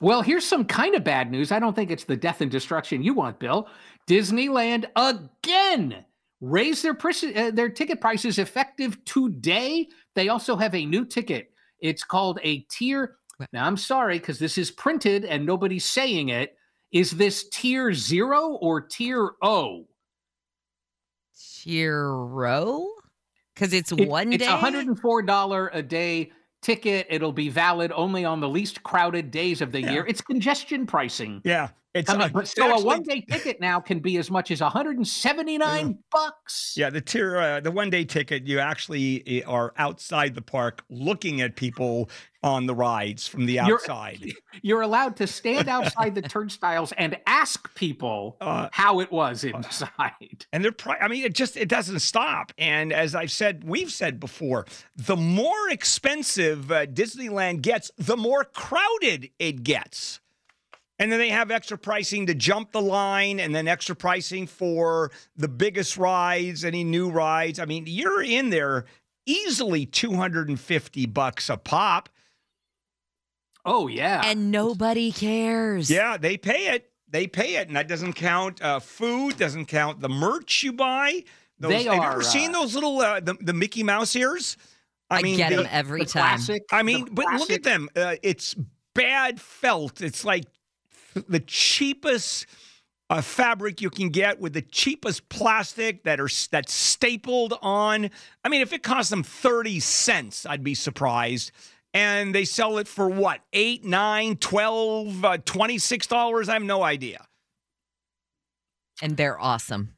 Well, 0.00 0.22
here's 0.22 0.44
some 0.46 0.64
kind 0.64 0.94
of 0.96 1.04
bad 1.04 1.30
news. 1.30 1.52
I 1.52 1.58
don't 1.60 1.76
think 1.76 1.90
it's 1.90 2.04
the 2.04 2.16
death 2.16 2.40
and 2.40 2.50
destruction 2.50 3.02
you 3.04 3.12
want, 3.14 3.38
Bill. 3.38 3.68
Disneyland 4.08 4.86
again 4.96 6.04
raised 6.42 6.82
their 6.84 6.92
price, 6.92 7.22
uh, 7.24 7.50
their 7.54 7.70
ticket 7.70 8.00
prices 8.00 8.38
effective 8.38 9.02
today. 9.06 9.88
They 10.14 10.28
also 10.28 10.56
have 10.56 10.74
a 10.74 10.84
new 10.84 11.06
ticket. 11.06 11.52
It's 11.80 12.04
called 12.04 12.38
a 12.42 12.58
tier. 12.70 13.16
Now, 13.52 13.64
I'm 13.66 13.76
sorry 13.78 14.18
because 14.18 14.38
this 14.38 14.58
is 14.58 14.70
printed 14.70 15.24
and 15.24 15.46
nobody's 15.46 15.84
saying 15.86 16.28
it. 16.28 16.56
Is 16.92 17.12
this 17.12 17.48
tier 17.48 17.94
zero 17.94 18.50
or 18.60 18.80
tier 18.82 19.30
O? 19.40 19.86
Hero? 21.62 22.86
Because 23.54 23.72
it's 23.72 23.92
It- 23.92 24.08
one 24.08 24.32
it's 24.32 24.44
day. 24.44 24.50
a 24.52 24.56
$104 24.56 25.70
a 25.72 25.82
day 25.82 26.32
ticket. 26.60 27.06
It'll 27.10 27.32
be 27.32 27.48
valid 27.48 27.92
only 27.94 28.24
on 28.24 28.40
the 28.40 28.48
least 28.48 28.82
crowded 28.82 29.30
days 29.30 29.60
of 29.60 29.72
the 29.72 29.80
Yeah. 29.80 29.92
year. 29.92 30.06
It's 30.06 30.20
congestion 30.20 30.86
pricing. 30.86 31.40
Yeah, 31.44 31.70
it's 31.94 32.08
I 32.10 32.16
mean, 32.16 32.34
uh, 32.36 32.44
so 32.44 32.74
a 32.78 32.82
one 32.82 33.02
day 33.02 33.20
ticket 33.20 33.60
now 33.60 33.78
can 33.80 34.00
be 34.00 34.16
as 34.16 34.30
much 34.30 34.50
as 34.50 34.60
179 34.60 35.98
bucks. 36.10 36.74
Yeah, 36.76 36.90
the 36.90 37.00
tier, 37.00 37.36
uh, 37.38 37.60
the 37.60 37.70
one 37.70 37.90
day 37.90 38.04
ticket, 38.04 38.46
you 38.46 38.58
actually 38.58 39.42
uh, 39.44 39.50
are 39.50 39.74
outside 39.76 40.34
the 40.34 40.42
park 40.42 40.84
looking 40.88 41.40
at 41.40 41.56
people 41.56 42.08
on 42.42 42.66
the 42.66 42.74
rides 42.74 43.28
from 43.28 43.46
the 43.46 43.54
You're- 43.54 43.74
outside. 43.74 44.32
You're 44.62 44.80
allowed 44.80 45.16
to 45.16 45.26
stand 45.26 45.68
outside 45.68 46.14
the 46.14 46.22
turnstiles 46.22 46.92
and 46.98 47.16
ask 47.26 47.72
people 47.74 48.36
Uh, 48.40 48.68
how 48.72 49.00
it 49.00 49.10
was 49.12 49.44
inside. 49.44 50.46
and 50.52 50.64
they're, 50.64 50.72
pri- 50.72 50.98
I 51.00 51.06
mean, 51.08 51.24
it 51.24 51.34
just 51.34 51.56
it 51.56 51.68
doesn't 51.68 52.00
stop. 52.00 52.52
And 52.58 52.92
as 52.92 53.14
I've 53.14 53.30
said, 53.30 53.62
we've 53.64 53.92
said 53.92 54.18
before, 54.18 54.66
the 54.96 55.16
more 55.16 55.68
expensive 55.70 56.72
uh, 56.72 56.86
Disneyland 56.86 57.60
gets, 57.62 57.90
the 57.96 58.16
more 58.16 58.44
crowded 58.44 59.30
it 59.38 59.62
gets. 59.62 60.20
And 60.98 61.10
then 61.10 61.18
they 61.18 61.30
have 61.30 61.50
extra 61.50 61.76
pricing 61.76 62.26
to 62.26 62.34
jump 62.34 62.72
the 62.72 62.80
line, 62.82 63.40
and 63.40 63.54
then 63.54 63.66
extra 63.66 63.96
pricing 63.96 64.46
for 64.46 65.10
the 65.36 65.48
biggest 65.48 65.96
rides, 65.96 66.64
any 66.64 66.84
new 66.84 67.10
rides. 67.10 67.58
I 67.58 67.64
mean, 67.64 67.84
you're 67.86 68.22
in 68.22 68.50
there 68.50 68.84
easily 69.26 69.86
250 69.86 71.06
bucks 71.06 71.48
a 71.48 71.56
pop. 71.56 72.08
Oh 73.64 73.86
yeah. 73.88 74.22
and 74.24 74.50
nobody 74.50 75.12
cares. 75.12 75.90
Yeah, 75.90 76.16
they 76.16 76.36
pay 76.36 76.68
it. 76.74 76.90
They 77.08 77.26
pay 77.26 77.56
it, 77.56 77.68
and 77.68 77.76
that 77.76 77.88
doesn't 77.88 78.14
count 78.14 78.60
uh, 78.62 78.80
food. 78.80 79.36
Doesn't 79.36 79.66
count 79.66 80.00
the 80.00 80.08
merch 80.08 80.62
you 80.62 80.72
buy. 80.72 81.24
Those, 81.58 81.70
They 81.70 81.82
have 81.84 81.94
you 81.94 82.00
are, 82.00 82.12
ever 82.12 82.22
seen 82.22 82.50
uh, 82.50 82.60
those 82.60 82.74
little 82.74 83.00
uh, 83.00 83.20
the, 83.20 83.34
the 83.40 83.52
Mickey 83.52 83.82
Mouse 83.82 84.16
ears? 84.16 84.56
I, 85.10 85.20
mean, 85.22 85.36
get 85.36 85.50
the- 85.50 85.56
them 85.56 85.68
every 85.70 86.00
the 86.00 86.06
time. 86.06 86.22
classic. 86.22 86.64
I 86.72 86.82
mean, 86.82 87.04
the 87.04 87.10
but 87.10 87.26
look 87.34 87.50
at 87.50 87.62
them. 87.62 87.88
Uh, 87.94 88.16
it's 88.22 88.56
bad 88.94 89.40
felt. 89.40 90.00
It's 90.00 90.24
like 90.24 90.44
the 91.28 91.40
cheapest 91.40 92.46
uh, 93.10 93.20
fabric 93.20 93.80
you 93.80 93.90
can 93.90 94.08
get 94.08 94.40
with 94.40 94.52
the 94.54 94.62
cheapest 94.62 95.28
plastic 95.28 96.04
that 96.04 96.18
are 96.20 96.28
that's 96.50 96.72
stapled 96.72 97.54
on. 97.62 98.10
I 98.44 98.48
mean, 98.48 98.62
if 98.62 98.72
it 98.72 98.82
cost 98.82 99.10
them 99.10 99.22
thirty 99.22 99.80
cents, 99.80 100.46
I'd 100.46 100.64
be 100.64 100.74
surprised. 100.74 101.50
And 101.94 102.34
they 102.34 102.46
sell 102.46 102.78
it 102.78 102.88
for 102.88 103.06
what? 103.08 103.40
Eight, 103.52 103.84
nine, 103.84 104.36
twelve, 104.36 105.24
uh, 105.24 105.36
twenty-six 105.44 106.06
dollars. 106.06 106.48
I 106.48 106.54
have 106.54 106.62
no 106.62 106.82
idea. 106.82 107.26
and 109.02 109.16
they're 109.16 109.38
awesome. 109.40 109.94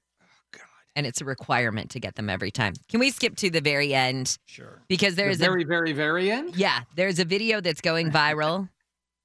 And 0.96 1.06
it's 1.06 1.20
a 1.20 1.24
requirement 1.24 1.90
to 1.90 1.98
get 2.00 2.14
them 2.14 2.30
every 2.30 2.52
time. 2.52 2.74
Can 2.88 3.00
we 3.00 3.10
skip 3.10 3.34
to 3.38 3.50
the 3.50 3.60
very 3.60 3.92
end? 3.92 4.38
Sure. 4.46 4.80
Because 4.88 5.16
The 5.16 5.22
there's 5.22 5.38
very, 5.38 5.64
a 5.64 5.66
very, 5.66 5.92
very 5.92 6.30
end. 6.30 6.54
yeah, 6.56 6.82
there's 6.94 7.18
a 7.18 7.24
video 7.24 7.60
that's 7.60 7.80
going 7.80 8.10
viral 8.12 8.68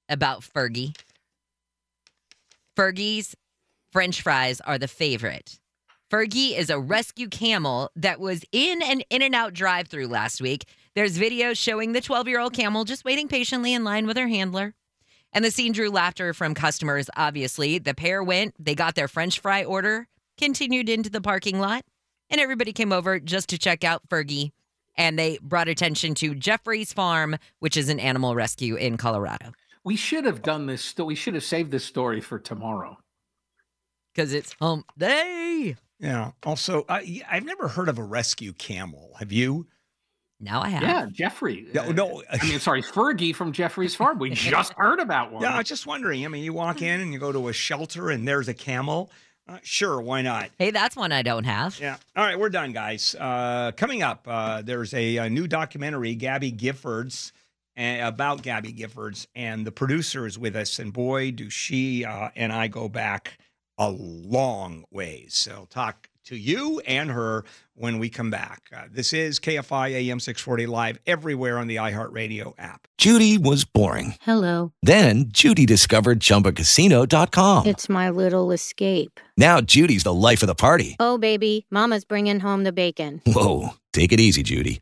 about 0.10 0.42
Fergie. 0.42 0.96
Fergie's 2.80 3.36
French 3.92 4.22
fries 4.22 4.62
are 4.62 4.78
the 4.78 4.88
favorite. 4.88 5.60
Fergie 6.10 6.58
is 6.58 6.70
a 6.70 6.80
rescue 6.80 7.28
camel 7.28 7.92
that 7.98 8.22
was 8.22 8.46
in 8.54 8.82
an 8.82 9.02
In 9.10 9.22
N 9.22 9.34
Out 9.34 9.54
drive 9.54 9.90
through 9.90 10.08
last 10.08 10.40
week. 10.40 10.64
There's 10.96 11.20
videos 11.20 11.58
showing 11.58 11.92
the 11.92 12.00
12 12.00 12.30
year 12.30 12.40
old 12.40 12.54
camel 12.54 12.86
just 12.86 13.04
waiting 13.04 13.28
patiently 13.28 13.74
in 13.74 13.84
line 13.84 14.08
with 14.08 14.16
her 14.16 14.30
handler. 14.30 14.76
And 15.34 15.44
the 15.44 15.52
scene 15.52 15.74
drew 15.74 15.90
laughter 15.90 16.34
from 16.34 16.54
customers, 16.54 17.10
obviously. 17.18 17.80
The 17.80 17.94
pair 17.94 18.24
went, 18.24 18.56
they 18.58 18.76
got 18.76 18.96
their 18.96 19.10
French 19.10 19.42
fry 19.42 19.66
order, 19.66 20.08
continued 20.38 20.88
into 20.88 21.10
the 21.10 21.20
parking 21.20 21.60
lot, 21.60 21.84
and 22.30 22.40
everybody 22.40 22.72
came 22.72 22.94
over 22.94 23.20
just 23.20 23.50
to 23.50 23.58
check 23.58 23.84
out 23.84 24.08
Fergie. 24.08 24.52
And 24.96 25.20
they 25.20 25.38
brought 25.42 25.68
attention 25.68 26.16
to 26.16 26.34
Jeffrey's 26.34 26.94
Farm, 26.94 27.40
which 27.60 27.76
is 27.76 27.90
an 27.90 28.00
animal 28.00 28.36
rescue 28.36 28.76
in 28.76 28.96
Colorado, 28.96 29.52
We 29.84 29.96
should 29.96 30.26
have 30.26 30.42
done 30.42 30.66
this. 30.66 30.84
Sto- 30.84 31.06
we 31.06 31.16
should 31.16 31.34
have 31.36 31.44
saved 31.44 31.72
this 31.72 31.86
story 31.86 32.22
for 32.22 32.38
tomorrow. 32.40 32.98
because 34.14 34.34
it's 34.34 34.56
hump 34.60 34.86
day. 34.98 35.76
Yeah. 36.00 36.32
Also, 36.44 36.86
I, 36.90 37.22
I've 37.30 37.46
never 37.46 37.68
heard 37.68 37.90
of 37.90 37.98
a 37.98 38.04
rescue 38.04 38.54
camel. 38.54 39.12
Have 39.20 39.32
you? 39.32 39.68
Now 40.42 40.62
I 40.62 40.70
have. 40.70 40.82
Yeah, 40.84 41.06
Jeffrey. 41.12 41.68
No, 41.74 41.82
uh, 41.84 41.92
no. 41.92 42.24
I 42.32 42.46
mean, 42.46 42.60
sorry, 42.60 42.82
Fergie 42.82 43.36
from 43.36 43.52
Jeffrey's 43.52 43.96
Farm. 43.96 44.20
We 44.20 44.30
just 44.34 44.72
heard 44.74 45.00
about 45.00 45.32
one. 45.34 45.44
Yeah, 45.44 45.54
I 45.56 45.58
was 45.58 45.68
just 45.68 45.86
wondering. 45.86 46.24
I 46.24 46.30
mean, 46.30 46.44
you 46.44 46.54
walk 46.54 46.82
in 46.82 47.02
and 47.02 47.12
you 47.12 47.20
go 47.20 47.32
to 47.34 47.50
a 47.50 47.54
shelter 47.54 48.10
and 48.10 48.26
there's 48.28 48.48
a 48.48 48.54
camel. 48.54 49.12
Uh, 49.50 49.58
sure, 49.64 50.00
why 50.00 50.22
not? 50.22 50.50
Hey, 50.58 50.72
that's 50.72 50.96
one 50.96 51.12
I 51.12 51.24
don't 51.24 51.44
have. 51.44 51.78
Yeah. 51.82 51.98
All 52.16 52.24
right, 52.24 52.40
we're 52.40 52.50
done, 52.50 52.72
guys. 52.72 53.16
Uh, 53.20 53.72
coming 53.76 54.02
up, 54.04 54.26
uh, 54.30 54.62
there's 54.62 54.94
a, 54.94 55.18
a 55.18 55.30
new 55.30 55.48
documentary, 55.48 56.14
Gabby 56.16 56.52
Giffords, 56.54 57.32
uh, 57.32 57.36
about 57.78 58.42
Gabby 58.42 58.74
Giffords, 58.74 59.28
and 59.36 59.66
the 59.66 59.72
producer 59.72 60.26
is 60.26 60.38
with 60.38 60.56
us. 60.56 60.80
And 60.80 60.92
boy, 60.94 61.32
do 61.32 61.50
she 61.50 62.06
uh, 62.06 62.30
and 62.36 62.52
I 62.52 62.68
go 62.68 62.90
back 62.90 63.38
a 63.78 63.90
long 63.90 64.84
ways. 64.92 65.34
So 65.36 65.52
I'll 65.52 65.66
talk 65.66 66.10
to 66.26 66.36
you 66.36 66.80
and 66.86 67.10
her 67.10 67.44
when 67.74 67.98
we 67.98 68.10
come 68.10 68.30
back. 68.30 68.62
Uh, 68.76 68.84
this 68.92 69.14
is 69.14 69.40
KFI 69.40 69.92
AM 69.92 70.20
640 70.20 70.68
live 70.68 71.00
everywhere 71.08 71.58
on 71.58 71.68
the 71.68 71.78
iHeartRadio 71.78 72.54
app. 72.60 72.88
Judy 72.98 73.38
was 73.38 73.66
boring. 73.66 74.16
Hello. 74.22 74.72
Then 74.84 75.26
Judy 75.30 75.66
discovered 75.66 76.20
ChumbaCasino.com. 76.20 77.66
It's 77.66 77.90
my 77.90 78.10
little 78.10 78.52
escape. 78.52 79.20
Now 79.38 79.62
Judy's 79.62 80.04
the 80.04 80.14
life 80.14 80.44
of 80.44 80.48
the 80.48 80.56
party. 80.56 80.98
Oh, 81.00 81.18
baby, 81.18 81.66
Mama's 81.72 82.06
bringing 82.06 82.42
home 82.42 82.64
the 82.64 82.74
bacon. 82.74 83.22
Whoa, 83.26 83.70
take 83.94 84.12
it 84.12 84.20
easy, 84.20 84.44
Judy. 84.44 84.82